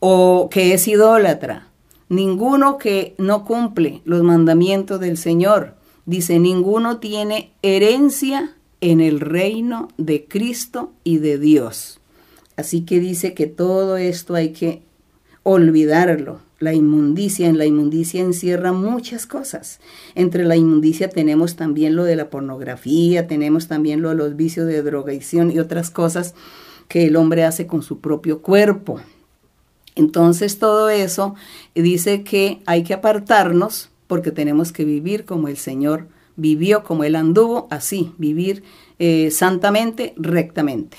o 0.00 0.48
que 0.50 0.74
es 0.74 0.88
idólatra, 0.88 1.68
ninguno 2.08 2.78
que 2.78 3.14
no 3.18 3.44
cumple 3.44 4.02
los 4.04 4.22
mandamientos 4.22 5.00
del 5.00 5.16
Señor, 5.16 5.74
dice, 6.06 6.38
ninguno 6.38 6.98
tiene 6.98 7.52
herencia 7.62 8.56
en 8.80 9.00
el 9.00 9.20
reino 9.20 9.88
de 9.96 10.24
Cristo 10.24 10.92
y 11.04 11.18
de 11.18 11.38
Dios. 11.38 12.00
Así 12.56 12.82
que 12.82 13.00
dice 13.00 13.34
que 13.34 13.46
todo 13.46 13.96
esto 13.96 14.34
hay 14.34 14.52
que 14.52 14.82
olvidarlo, 15.42 16.40
la 16.62 16.72
inmundicia. 16.72 17.48
En 17.48 17.58
la 17.58 17.66
inmundicia 17.66 18.20
encierra 18.20 18.72
muchas 18.72 19.26
cosas. 19.26 19.80
Entre 20.14 20.44
la 20.44 20.56
inmundicia 20.56 21.08
tenemos 21.08 21.56
también 21.56 21.96
lo 21.96 22.04
de 22.04 22.16
la 22.16 22.30
pornografía, 22.30 23.26
tenemos 23.26 23.66
también 23.66 24.00
lo 24.00 24.10
de 24.10 24.14
los 24.14 24.36
vicios 24.36 24.66
de 24.66 24.82
drogación 24.82 25.50
y 25.50 25.58
otras 25.58 25.90
cosas 25.90 26.34
que 26.88 27.06
el 27.06 27.16
hombre 27.16 27.44
hace 27.44 27.66
con 27.66 27.82
su 27.82 28.00
propio 28.00 28.42
cuerpo. 28.42 29.00
Entonces 29.96 30.58
todo 30.58 30.88
eso 30.88 31.34
dice 31.74 32.22
que 32.22 32.62
hay 32.64 32.84
que 32.84 32.94
apartarnos 32.94 33.90
porque 34.06 34.30
tenemos 34.30 34.72
que 34.72 34.84
vivir 34.84 35.24
como 35.24 35.48
el 35.48 35.56
Señor 35.56 36.06
vivió, 36.36 36.84
como 36.84 37.04
Él 37.04 37.16
anduvo, 37.16 37.66
así, 37.70 38.12
vivir 38.18 38.62
eh, 38.98 39.30
santamente, 39.30 40.14
rectamente. 40.16 40.96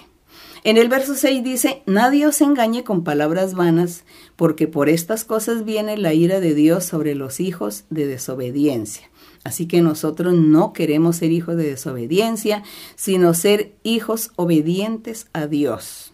En 0.65 0.77
el 0.77 0.87
verso 0.87 1.13
6 1.15 1.43
dice, 1.43 1.83
nadie 1.85 2.25
os 2.25 2.39
engañe 2.39 2.85
con 2.85 3.03
palabras 3.03 3.53
vanas, 3.53 4.05
porque 4.35 4.67
por 4.67 4.89
estas 4.89 5.23
cosas 5.23 5.65
viene 5.65 5.97
la 5.97 6.13
ira 6.13 6.39
de 6.39 6.53
Dios 6.53 6.85
sobre 6.85 7.15
los 7.15 7.39
hijos 7.39 7.85
de 7.89 8.07
desobediencia. 8.07 9.09
Así 9.43 9.67
que 9.67 9.81
nosotros 9.81 10.33
no 10.33 10.73
queremos 10.73 11.17
ser 11.17 11.31
hijos 11.31 11.57
de 11.57 11.69
desobediencia, 11.69 12.63
sino 12.95 13.33
ser 13.33 13.73
hijos 13.83 14.31
obedientes 14.35 15.27
a 15.33 15.47
Dios. 15.47 16.13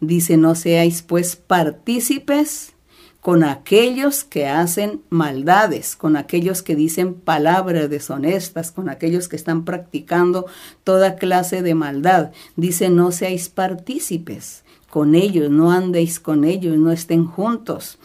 Dice, 0.00 0.36
no 0.36 0.54
seáis 0.54 1.02
pues 1.02 1.36
partícipes 1.36 2.74
con 3.22 3.42
aquellos 3.42 4.24
que 4.24 4.46
hacen 4.46 5.02
maldades, 5.08 5.96
con 5.96 6.16
aquellos 6.16 6.62
que 6.62 6.76
dicen 6.76 7.14
palabras 7.14 7.90
deshonestas, 7.90 8.70
con 8.70 8.88
aquellos 8.88 9.28
que 9.28 9.36
están 9.36 9.64
practicando 9.64 10.46
toda 10.84 11.16
clase 11.16 11.62
de 11.62 11.74
maldad. 11.74 12.30
Dice, 12.56 12.90
no 12.90 13.10
seáis 13.10 13.48
partícipes 13.48 14.62
con 14.96 15.14
ellos, 15.14 15.50
no 15.50 15.72
andéis 15.72 16.18
con 16.18 16.42
ellos, 16.42 16.78
no 16.78 16.90
estén 16.90 17.26
juntos. 17.26 17.98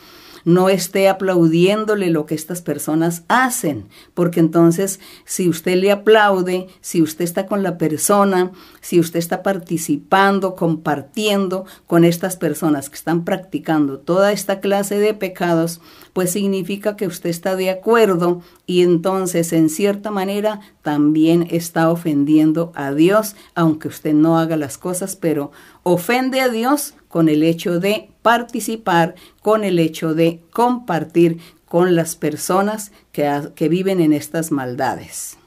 No 0.45 0.69
esté 0.69 1.09
aplaudiéndole 1.09 2.09
lo 2.09 2.25
que 2.25 2.35
estas 2.35 2.61
personas 2.61 3.23
hacen, 3.27 3.85
porque 4.13 4.39
entonces 4.39 4.99
si 5.25 5.49
usted 5.49 5.75
le 5.75 5.91
aplaude, 5.91 6.67
si 6.81 7.01
usted 7.01 7.25
está 7.25 7.45
con 7.45 7.63
la 7.63 7.77
persona, 7.77 8.51
si 8.81 8.99
usted 8.99 9.19
está 9.19 9.43
participando, 9.43 10.55
compartiendo 10.55 11.65
con 11.87 12.05
estas 12.05 12.37
personas 12.37 12.89
que 12.89 12.95
están 12.95 13.23
practicando 13.23 13.99
toda 13.99 14.31
esta 14.31 14.59
clase 14.59 14.97
de 14.99 15.13
pecados, 15.13 15.81
pues 16.13 16.31
significa 16.31 16.95
que 16.95 17.07
usted 17.07 17.29
está 17.29 17.55
de 17.55 17.69
acuerdo 17.69 18.41
y 18.65 18.81
entonces 18.81 19.53
en 19.53 19.69
cierta 19.69 20.11
manera 20.11 20.59
también 20.81 21.47
está 21.49 21.89
ofendiendo 21.89 22.71
a 22.75 22.93
Dios, 22.93 23.35
aunque 23.55 23.87
usted 23.87 24.13
no 24.13 24.37
haga 24.37 24.57
las 24.57 24.77
cosas, 24.77 25.15
pero 25.15 25.51
ofende 25.83 26.41
a 26.41 26.49
Dios 26.49 26.93
con 27.07 27.29
el 27.29 27.43
hecho 27.43 27.79
de 27.79 28.10
participar, 28.21 29.15
con 29.41 29.63
el 29.63 29.79
hecho 29.79 30.13
de 30.13 30.41
compartir 30.51 31.39
con 31.65 31.95
las 31.95 32.15
personas 32.15 32.91
que, 33.11 33.49
que 33.55 33.69
viven 33.69 34.01
en 34.01 34.13
estas 34.13 34.51
maldades. 34.51 35.37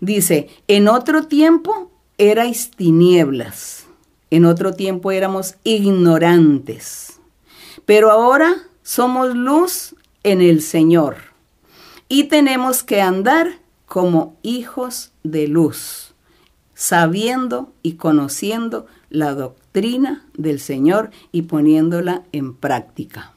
Dice, 0.00 0.48
en 0.66 0.88
otro 0.88 1.26
tiempo 1.26 1.90
erais 2.16 2.70
tinieblas, 2.70 3.86
en 4.30 4.44
otro 4.44 4.72
tiempo 4.74 5.12
éramos 5.12 5.56
ignorantes, 5.64 7.20
pero 7.84 8.10
ahora 8.10 8.56
somos 8.82 9.34
luz 9.34 9.94
en 10.22 10.40
el 10.40 10.62
Señor 10.62 11.16
y 12.08 12.24
tenemos 12.24 12.82
que 12.82 13.00
andar 13.00 13.58
como 13.86 14.36
hijos 14.42 15.12
de 15.22 15.48
luz, 15.48 16.14
sabiendo 16.74 17.72
y 17.82 17.94
conociendo 17.94 18.86
la 19.10 19.34
doctrina 19.34 19.67
del 20.36 20.58
Señor 20.58 21.10
y 21.30 21.42
poniéndola 21.42 22.22
en 22.32 22.54
práctica. 22.54 23.32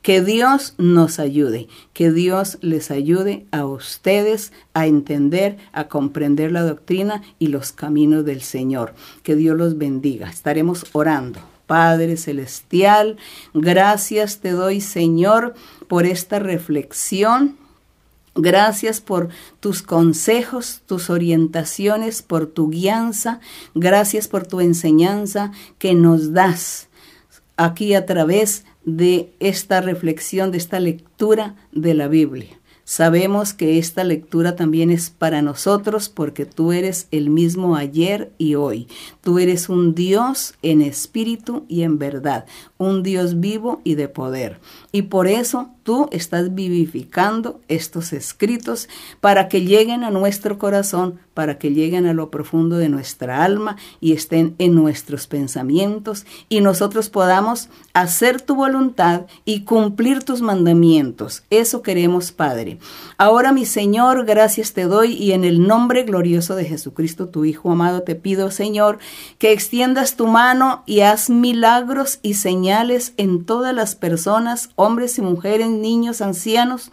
Que 0.00 0.22
Dios 0.22 0.74
nos 0.78 1.18
ayude, 1.18 1.68
que 1.92 2.10
Dios 2.10 2.58
les 2.60 2.90
ayude 2.90 3.46
a 3.52 3.66
ustedes 3.66 4.52
a 4.74 4.86
entender, 4.86 5.58
a 5.72 5.88
comprender 5.88 6.50
la 6.50 6.62
doctrina 6.62 7.22
y 7.38 7.48
los 7.48 7.72
caminos 7.72 8.24
del 8.24 8.40
Señor. 8.40 8.94
Que 9.22 9.36
Dios 9.36 9.56
los 9.56 9.78
bendiga. 9.78 10.28
Estaremos 10.28 10.86
orando. 10.92 11.40
Padre 11.66 12.16
Celestial, 12.16 13.16
gracias 13.54 14.40
te 14.40 14.50
doy 14.50 14.80
Señor 14.80 15.54
por 15.88 16.06
esta 16.06 16.38
reflexión. 16.38 17.56
Gracias 18.34 19.00
por 19.00 19.28
tus 19.60 19.82
consejos, 19.82 20.80
tus 20.86 21.10
orientaciones, 21.10 22.22
por 22.22 22.46
tu 22.46 22.70
guianza. 22.70 23.40
Gracias 23.74 24.26
por 24.26 24.46
tu 24.46 24.60
enseñanza 24.60 25.52
que 25.78 25.94
nos 25.94 26.32
das 26.32 26.88
aquí 27.56 27.94
a 27.94 28.06
través 28.06 28.64
de 28.84 29.32
esta 29.38 29.80
reflexión, 29.80 30.50
de 30.50 30.58
esta 30.58 30.80
lectura 30.80 31.56
de 31.72 31.94
la 31.94 32.08
Biblia. 32.08 32.58
Sabemos 32.84 33.54
que 33.54 33.78
esta 33.78 34.02
lectura 34.02 34.56
también 34.56 34.90
es 34.90 35.08
para 35.08 35.40
nosotros 35.40 36.08
porque 36.08 36.46
tú 36.46 36.72
eres 36.72 37.06
el 37.12 37.30
mismo 37.30 37.76
ayer 37.76 38.32
y 38.38 38.56
hoy. 38.56 38.88
Tú 39.20 39.38
eres 39.38 39.68
un 39.68 39.94
Dios 39.94 40.54
en 40.62 40.82
espíritu 40.82 41.64
y 41.68 41.84
en 41.84 41.98
verdad, 41.98 42.44
un 42.78 43.04
Dios 43.04 43.38
vivo 43.38 43.80
y 43.84 43.94
de 43.94 44.08
poder. 44.08 44.58
Y 44.92 45.02
por 45.02 45.26
eso 45.26 45.70
tú 45.82 46.08
estás 46.12 46.54
vivificando 46.54 47.60
estos 47.68 48.12
escritos 48.12 48.88
para 49.20 49.48
que 49.48 49.62
lleguen 49.62 50.04
a 50.04 50.10
nuestro 50.10 50.58
corazón, 50.58 51.18
para 51.34 51.58
que 51.58 51.70
lleguen 51.70 52.06
a 52.06 52.12
lo 52.12 52.30
profundo 52.30 52.76
de 52.76 52.88
nuestra 52.88 53.42
alma 53.42 53.76
y 54.00 54.12
estén 54.12 54.54
en 54.58 54.74
nuestros 54.74 55.26
pensamientos 55.26 56.26
y 56.48 56.60
nosotros 56.60 57.08
podamos 57.08 57.70
hacer 57.94 58.40
tu 58.40 58.54
voluntad 58.54 59.22
y 59.44 59.62
cumplir 59.62 60.22
tus 60.22 60.42
mandamientos. 60.42 61.42
Eso 61.50 61.82
queremos, 61.82 62.32
Padre. 62.32 62.78
Ahora, 63.16 63.52
mi 63.52 63.64
Señor, 63.64 64.24
gracias 64.26 64.72
te 64.72 64.84
doy 64.84 65.14
y 65.14 65.32
en 65.32 65.44
el 65.44 65.66
nombre 65.66 66.02
glorioso 66.02 66.54
de 66.54 66.64
Jesucristo, 66.64 67.28
tu 67.28 67.44
Hijo 67.44 67.72
amado, 67.72 68.02
te 68.02 68.14
pido, 68.14 68.50
Señor, 68.50 68.98
que 69.38 69.52
extiendas 69.52 70.16
tu 70.16 70.26
mano 70.26 70.82
y 70.86 71.00
haz 71.00 71.30
milagros 71.30 72.18
y 72.22 72.34
señales 72.34 73.14
en 73.16 73.44
todas 73.44 73.74
las 73.74 73.94
personas, 73.94 74.70
hombres 74.82 75.18
y 75.18 75.22
mujeres, 75.22 75.70
niños, 75.70 76.20
ancianos, 76.20 76.90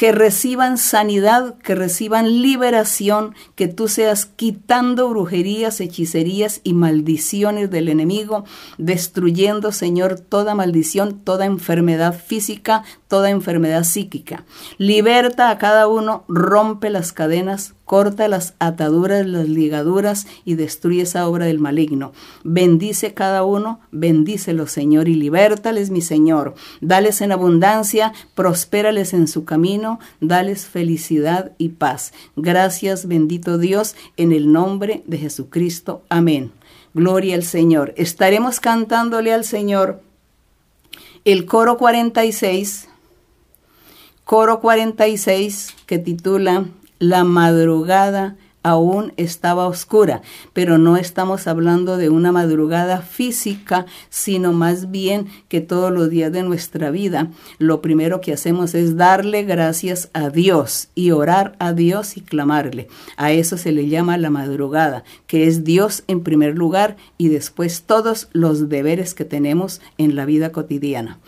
que 0.00 0.12
reciban 0.12 0.78
sanidad, 0.78 1.58
que 1.58 1.74
reciban 1.74 2.40
liberación, 2.40 3.34
que 3.54 3.68
tú 3.68 3.86
seas 3.86 4.24
quitando 4.24 5.10
brujerías, 5.10 5.78
hechicerías 5.78 6.62
y 6.64 6.72
maldiciones 6.72 7.70
del 7.70 7.90
enemigo, 7.90 8.44
destruyendo, 8.78 9.72
Señor, 9.72 10.18
toda 10.18 10.54
maldición, 10.54 11.18
toda 11.18 11.44
enfermedad 11.44 12.18
física, 12.18 12.82
toda 13.10 13.30
enfermedad 13.30 13.82
psíquica. 13.82 14.44
Liberta 14.78 15.50
a 15.50 15.58
cada 15.58 15.88
uno, 15.88 16.22
rompe 16.28 16.90
las 16.90 17.12
cadenas, 17.12 17.74
corta 17.84 18.28
las 18.28 18.54
ataduras, 18.60 19.26
las 19.26 19.48
ligaduras 19.48 20.28
y 20.44 20.54
destruye 20.54 21.02
esa 21.02 21.26
obra 21.26 21.46
del 21.46 21.58
maligno. 21.58 22.12
Bendice 22.44 23.12
cada 23.12 23.42
uno, 23.42 23.80
bendícelo, 23.90 24.68
Señor, 24.68 25.08
y 25.08 25.16
libértales, 25.16 25.90
mi 25.90 26.02
Señor. 26.02 26.54
Dales 26.80 27.20
en 27.20 27.32
abundancia, 27.32 28.12
prospérales 28.36 29.12
en 29.12 29.26
su 29.26 29.44
camino, 29.44 29.98
dales 30.20 30.66
felicidad 30.66 31.50
y 31.58 31.70
paz. 31.70 32.12
Gracias, 32.36 33.08
bendito 33.08 33.58
Dios, 33.58 33.96
en 34.16 34.30
el 34.30 34.52
nombre 34.52 35.02
de 35.06 35.18
Jesucristo. 35.18 36.04
Amén. 36.08 36.52
Gloria 36.94 37.34
al 37.34 37.42
Señor. 37.42 37.92
Estaremos 37.96 38.60
cantándole 38.60 39.32
al 39.32 39.44
Señor 39.44 40.00
el 41.24 41.44
coro 41.44 41.76
46, 41.76 42.89
coro 44.30 44.60
46 44.60 45.74
que 45.86 45.98
titula 45.98 46.66
la 47.00 47.24
madrugada 47.24 48.36
aún 48.62 49.12
estaba 49.16 49.66
oscura, 49.66 50.22
pero 50.52 50.78
no 50.78 50.96
estamos 50.96 51.48
hablando 51.48 51.96
de 51.96 52.10
una 52.10 52.30
madrugada 52.30 53.02
física, 53.02 53.86
sino 54.08 54.52
más 54.52 54.92
bien 54.92 55.26
que 55.48 55.60
todos 55.60 55.90
los 55.90 56.10
días 56.10 56.30
de 56.30 56.44
nuestra 56.44 56.92
vida 56.92 57.26
lo 57.58 57.82
primero 57.82 58.20
que 58.20 58.32
hacemos 58.32 58.76
es 58.76 58.96
darle 58.96 59.42
gracias 59.42 60.10
a 60.12 60.30
Dios 60.30 60.90
y 60.94 61.10
orar 61.10 61.56
a 61.58 61.72
Dios 61.72 62.16
y 62.16 62.20
clamarle. 62.20 62.86
A 63.16 63.32
eso 63.32 63.56
se 63.56 63.72
le 63.72 63.88
llama 63.88 64.16
la 64.16 64.30
madrugada, 64.30 65.02
que 65.26 65.48
es 65.48 65.64
Dios 65.64 66.04
en 66.06 66.22
primer 66.22 66.56
lugar 66.56 66.96
y 67.18 67.30
después 67.30 67.82
todos 67.82 68.28
los 68.30 68.68
deberes 68.68 69.12
que 69.12 69.24
tenemos 69.24 69.80
en 69.98 70.14
la 70.14 70.24
vida 70.24 70.52
cotidiana. 70.52 71.18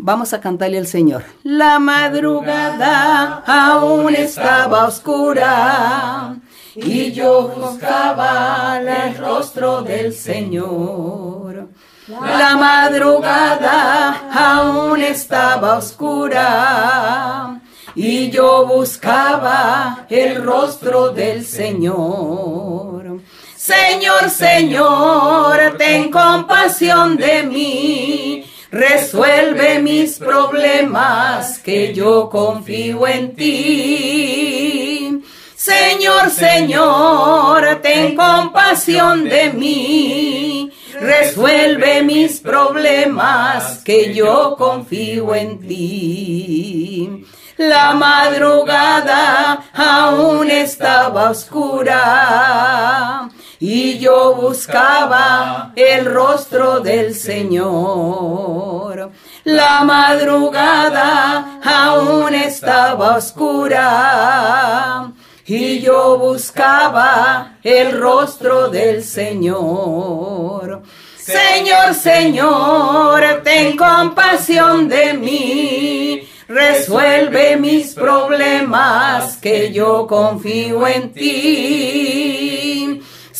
Vamos 0.00 0.32
a 0.32 0.40
cantarle 0.40 0.78
al 0.78 0.86
Señor. 0.86 1.24
La 1.42 1.80
madrugada 1.80 3.42
aún 3.44 4.14
estaba 4.14 4.86
oscura 4.86 6.36
y 6.76 7.10
yo 7.10 7.48
buscaba 7.48 8.80
el 8.80 9.18
rostro 9.18 9.82
del 9.82 10.12
Señor. 10.12 11.66
La 12.06 12.56
madrugada 12.56 14.30
aún 14.32 15.02
estaba 15.02 15.78
oscura 15.78 17.60
y 17.96 18.30
yo 18.30 18.66
buscaba 18.68 20.06
el 20.08 20.44
rostro 20.44 21.08
del 21.08 21.44
Señor. 21.44 23.20
Señor, 23.56 24.30
Señor, 24.30 25.76
ten 25.76 26.08
compasión 26.08 27.16
de 27.16 27.42
mí 27.42 28.47
Resuelve 28.70 29.78
mis 29.78 30.18
problemas, 30.18 31.58
que 31.58 31.94
yo 31.94 32.28
confío 32.28 33.06
en 33.06 33.34
ti. 33.34 35.22
Señor, 35.56 36.28
Señor, 36.28 37.80
ten 37.80 38.14
compasión 38.14 39.24
de 39.24 39.54
mí. 39.54 40.70
Resuelve 41.00 42.02
mis 42.02 42.40
problemas, 42.40 43.78
que 43.84 44.12
yo 44.12 44.54
confío 44.58 45.34
en 45.34 45.66
ti. 45.66 47.24
La 47.56 47.94
madrugada 47.94 49.64
aún 49.72 50.50
estaba 50.50 51.30
oscura 51.30 53.30
y 53.60 53.98
yo 53.98 54.34
buscaba 54.34 55.72
el 55.74 56.06
rostro 56.06 56.80
del 56.80 57.14
Señor. 57.14 59.10
La 59.44 59.82
madrugada 59.84 61.60
aún 61.64 62.34
estaba 62.34 63.16
oscura 63.16 65.12
y 65.46 65.80
yo 65.80 66.18
buscaba 66.18 67.56
el 67.62 67.98
rostro 67.98 68.68
del 68.68 69.02
Señor. 69.02 70.82
Señor, 71.16 71.94
Señor, 71.94 73.42
ten 73.44 73.76
compasión 73.76 74.88
de 74.88 75.14
mí. 75.14 76.28
Resuelve 76.48 77.56
mis 77.56 77.92
problemas, 77.92 79.36
que 79.36 79.70
yo 79.70 80.06
confío 80.06 80.86
en 80.86 81.12
ti. 81.12 82.37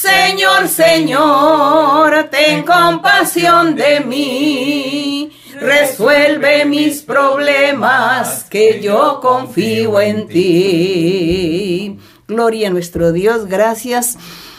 Señor, 0.00 0.68
Señor, 0.68 2.28
ten 2.30 2.62
compasión 2.62 3.74
de 3.74 3.98
mí. 3.98 5.32
resuelve 5.61 6.64
mis 6.66 7.02
problemas, 7.02 8.44
que 8.44 8.80
yo 8.80 9.18
confío 9.20 10.00
en 10.00 10.28
ti. 10.28 11.98
Gloria 12.28 12.68
a 12.68 12.70
nuestro 12.70 13.11
Dios, 13.11 13.46
gracias 13.46 14.16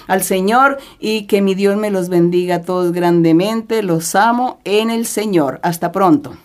al 0.08 0.24
Señor 0.24 0.78
y 1.00 1.26
que 1.26 1.42
mi 1.42 1.56
Dios 1.56 1.78
me 1.78 1.90
los 1.90 2.10
bendiga 2.10 2.56
a 2.56 2.64
todos 2.64 2.92
grandemente. 2.92 3.82
Los 3.82 4.16
amo 4.16 4.60
en 4.66 4.90
el 4.90 5.06
Señor. 5.06 5.62
Hasta 5.64 5.94
pronto. 5.94 6.36